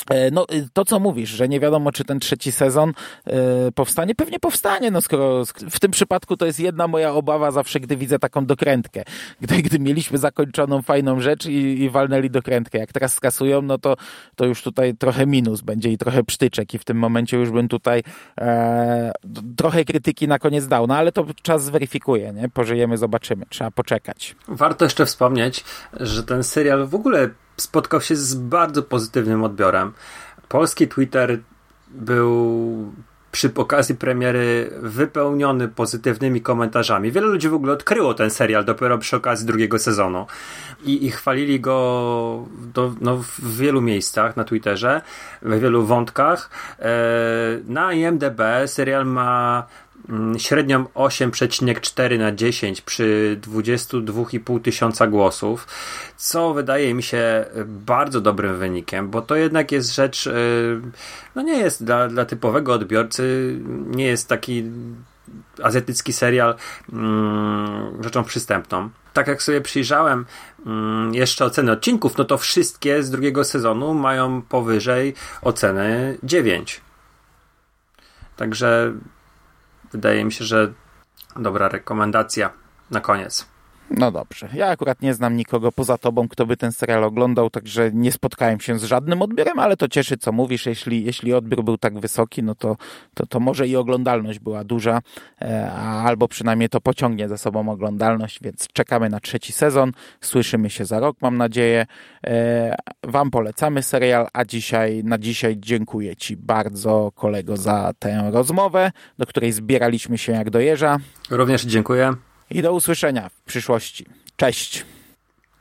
E, 0.10 0.32
no, 0.32 0.46
y, 0.54 0.68
to 0.74 0.86
co 0.86 1.00
mówisz, 1.00 1.30
że 1.30 1.50
nie 1.50 1.60
wiadomo, 1.60 1.92
czy 1.92 2.04
ten 2.04 2.20
trzeci 2.20 2.52
sezon 2.52 2.94
e, 3.26 3.72
powstanie, 3.72 4.16
pewnie 4.16 4.40
powstanie, 4.40 4.92
no 4.92 5.02
skoro 5.02 5.44
w 5.70 5.80
tym 5.80 5.92
przypadku 5.92 6.38
to 6.38 6.46
jest 6.46 6.60
jedna 6.60 6.88
moja 6.88 7.14
obawa 7.14 7.52
zawsze, 7.52 7.80
gdy 7.80 7.98
widzę 7.98 8.20
taką 8.20 8.46
dokrętkę. 8.46 9.04
Gdy, 9.42 9.62
gdy 9.62 9.80
mieliśmy 9.80 10.18
zakończoną 10.18 10.82
fajną 10.82 11.20
rzecz 11.20 11.46
i, 11.46 11.82
i 11.82 11.90
walnęli 11.90 12.30
dokrętkę. 12.30 12.78
Jak 12.78 12.94
teraz 12.94 13.14
skasują, 13.14 13.62
no 13.62 13.78
to, 13.78 13.96
to 14.36 14.46
już 14.46 14.64
tutaj 14.64 14.96
trochę 14.96 15.26
minus 15.26 15.62
będzie 15.62 15.92
i 15.92 15.98
trochę 15.98 16.24
psztyczek 16.24 16.74
i 16.74 16.78
w 16.78 16.86
tym 16.86 16.98
momencie 16.98 17.38
już 17.38 17.52
bym 17.52 17.68
tutaj 17.68 18.04
e, 18.42 19.12
trochę 19.58 19.86
krytyki 19.86 20.28
na 20.28 20.40
koniec 20.40 20.68
dał, 20.68 20.88
no 20.88 20.96
ale 20.96 21.12
to 21.12 21.26
czas 21.42 21.64
zweryfikuje, 21.64 22.34
nie? 22.34 22.50
Pożyjemy, 22.50 22.98
zobaczymy. 22.98 23.46
Trzeba 23.50 23.72
poczekać. 23.72 24.36
Warto 24.48 24.86
jeszcze 24.86 25.06
wspomnieć, 25.06 25.64
że 25.94 26.24
ten 26.24 26.44
serial 26.44 26.88
w 26.88 26.96
ogóle 26.96 27.30
spotkał 27.60 28.02
się 28.02 28.16
z 28.16 28.36
bardzo 28.36 28.84
pozytywnym 28.84 29.44
odbiorem. 29.44 29.94
Polski 30.48 30.88
Twitter 30.88 31.40
był 31.88 32.92
przy 33.32 33.52
okazji 33.56 33.96
premiery 33.96 34.72
wypełniony 34.82 35.68
pozytywnymi 35.68 36.42
komentarzami. 36.42 37.12
Wiele 37.12 37.28
ludzi 37.28 37.50
w 37.50 37.54
ogóle 37.54 37.74
odkryło 37.74 38.14
ten 38.14 38.30
serial 38.30 38.66
dopiero 38.66 38.98
przy 38.98 39.16
okazji 39.16 39.48
drugiego 39.48 39.80
sezonu 39.80 40.26
i, 40.84 41.06
i 41.06 41.12
chwalili 41.12 41.60
go 41.60 42.46
do, 42.74 42.94
no, 43.02 43.18
w 43.18 43.58
wielu 43.58 43.82
miejscach 43.82 44.38
na 44.38 44.44
Twitterze, 44.44 45.02
we 45.42 45.60
wielu 45.60 45.86
wątkach. 45.86 46.50
E, 46.80 46.90
na 47.68 47.94
IMDb 47.94 48.42
serial 48.66 49.06
ma 49.06 49.68
średnią 50.38 50.84
8,4 50.84 52.20
na 52.20 52.32
10 52.32 52.82
przy 52.82 53.40
22,5 53.42 54.62
tysiąca 54.62 55.08
głosów, 55.08 55.68
co 56.18 56.54
wydaje 56.54 56.94
mi 56.94 57.04
się 57.04 57.46
bardzo 57.66 58.22
dobrym 58.22 58.58
wynikiem, 58.58 59.10
bo 59.10 59.22
to 59.22 59.36
jednak 59.36 59.72
jest 59.72 59.96
rzecz, 59.96 60.28
y, 60.28 60.82
no 61.36 61.42
nie 61.42 61.58
jest 61.58 61.84
dla, 61.84 62.08
dla 62.08 62.26
typowego 62.26 62.74
odbiorcy, 62.74 63.56
nie 63.86 64.06
jest 64.06 64.28
taki 64.28 64.64
azjatycki 65.64 66.14
serial 66.14 66.56
mm, 66.94 68.04
rzeczą 68.04 68.24
przystępną. 68.24 68.90
Tak 69.14 69.28
jak 69.28 69.44
sobie 69.44 69.62
przyjrzałem 69.62 70.26
mm, 70.66 71.14
jeszcze 71.14 71.46
oceny 71.46 71.72
odcinków, 71.72 72.18
no 72.18 72.26
to 72.26 72.38
wszystkie 72.38 73.04
z 73.04 73.10
drugiego 73.10 73.44
sezonu 73.44 73.94
mają 73.94 74.42
powyżej 74.42 75.14
oceny 75.42 76.18
9. 76.24 76.82
Także 78.36 78.94
wydaje 79.92 80.26
mi 80.26 80.32
się, 80.32 80.46
że 80.46 80.74
dobra 81.36 81.68
rekomendacja 81.68 82.50
na 82.92 83.02
koniec. 83.02 83.48
No 83.92 84.12
dobrze. 84.12 84.50
Ja 84.54 84.68
akurat 84.68 85.02
nie 85.02 85.14
znam 85.14 85.36
nikogo 85.36 85.72
poza 85.72 85.98
tobą, 85.98 86.28
kto 86.28 86.46
by 86.46 86.58
ten 86.58 86.72
serial 86.72 87.04
oglądał, 87.04 87.50
także 87.50 87.92
nie 87.94 88.12
spotkałem 88.12 88.60
się 88.60 88.80
z 88.80 88.84
żadnym 88.84 89.22
odbiorem, 89.22 89.60
ale 89.60 89.78
to 89.78 89.88
cieszy, 89.88 90.18
co 90.18 90.32
mówisz. 90.32 90.66
Jeśli, 90.66 91.04
jeśli 91.04 91.34
odbiór 91.34 91.64
był 91.64 91.78
tak 91.78 92.00
wysoki, 92.00 92.44
no 92.44 92.56
to, 92.56 92.78
to, 93.14 93.26
to 93.26 93.40
może 93.40 93.68
i 93.68 93.76
oglądalność 93.76 94.40
była 94.40 94.64
duża, 94.64 95.02
e, 95.42 95.72
albo 95.72 96.28
przynajmniej 96.28 96.70
to 96.70 96.82
pociągnie 96.82 97.30
za 97.30 97.38
sobą 97.38 97.70
oglądalność, 97.70 98.40
więc 98.42 98.68
czekamy 98.74 99.10
na 99.10 99.20
trzeci 99.20 99.54
sezon. 99.54 99.92
Słyszymy 100.22 100.70
się 100.70 100.86
za 100.86 101.00
rok, 101.00 101.18
mam 101.22 101.38
nadzieję. 101.38 101.86
E, 102.28 102.76
wam 103.04 103.32
polecamy 103.32 103.84
serial, 103.84 104.28
a 104.34 104.46
dzisiaj, 104.46 105.04
na 105.04 105.18
dzisiaj 105.18 105.56
dziękuję 105.58 106.16
Ci 106.16 106.38
bardzo, 106.38 107.12
kolego, 107.16 107.58
za 107.58 107.92
tę 108.00 108.30
rozmowę, 108.32 108.92
do 109.18 109.26
której 109.26 109.52
zbieraliśmy 109.52 110.18
się 110.18 110.32
jak 110.32 110.50
do 110.50 110.60
jeża. 110.60 110.98
Również 111.30 111.66
dziękuję. 111.66 112.29
I 112.52 112.62
do 112.62 112.74
usłyszenia 112.74 113.30
w 113.30 113.42
przyszłości. 113.42 114.06
Cześć. 114.38 114.86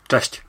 Cześć. 0.09 0.43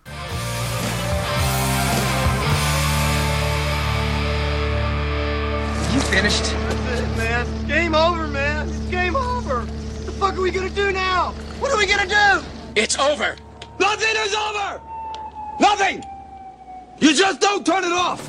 You 5.94 6.02
finished? 6.02 6.44
That's 6.44 7.00
it, 7.00 7.18
man. 7.18 7.68
Game 7.68 7.96
over, 7.96 8.28
man. 8.28 8.70
It's 8.70 8.92
game 8.92 9.16
over. 9.16 9.66
What 9.66 10.06
the 10.06 10.12
fuck 10.12 10.34
are 10.34 10.42
we 10.42 10.52
gonna 10.52 10.70
do 10.70 10.92
now? 10.92 11.34
What 11.60 11.72
are 11.72 11.78
we 11.78 11.88
gonna 11.88 12.08
do? 12.08 12.46
It's 12.76 13.00
over. 13.00 13.36
Nothing 13.80 14.16
is 14.26 14.34
over. 14.36 14.82
Nothing. 15.60 16.04
You 17.00 17.14
just 17.14 17.42
don't 17.42 17.66
turn 17.66 17.84
it 17.84 17.92
off. 17.92 18.22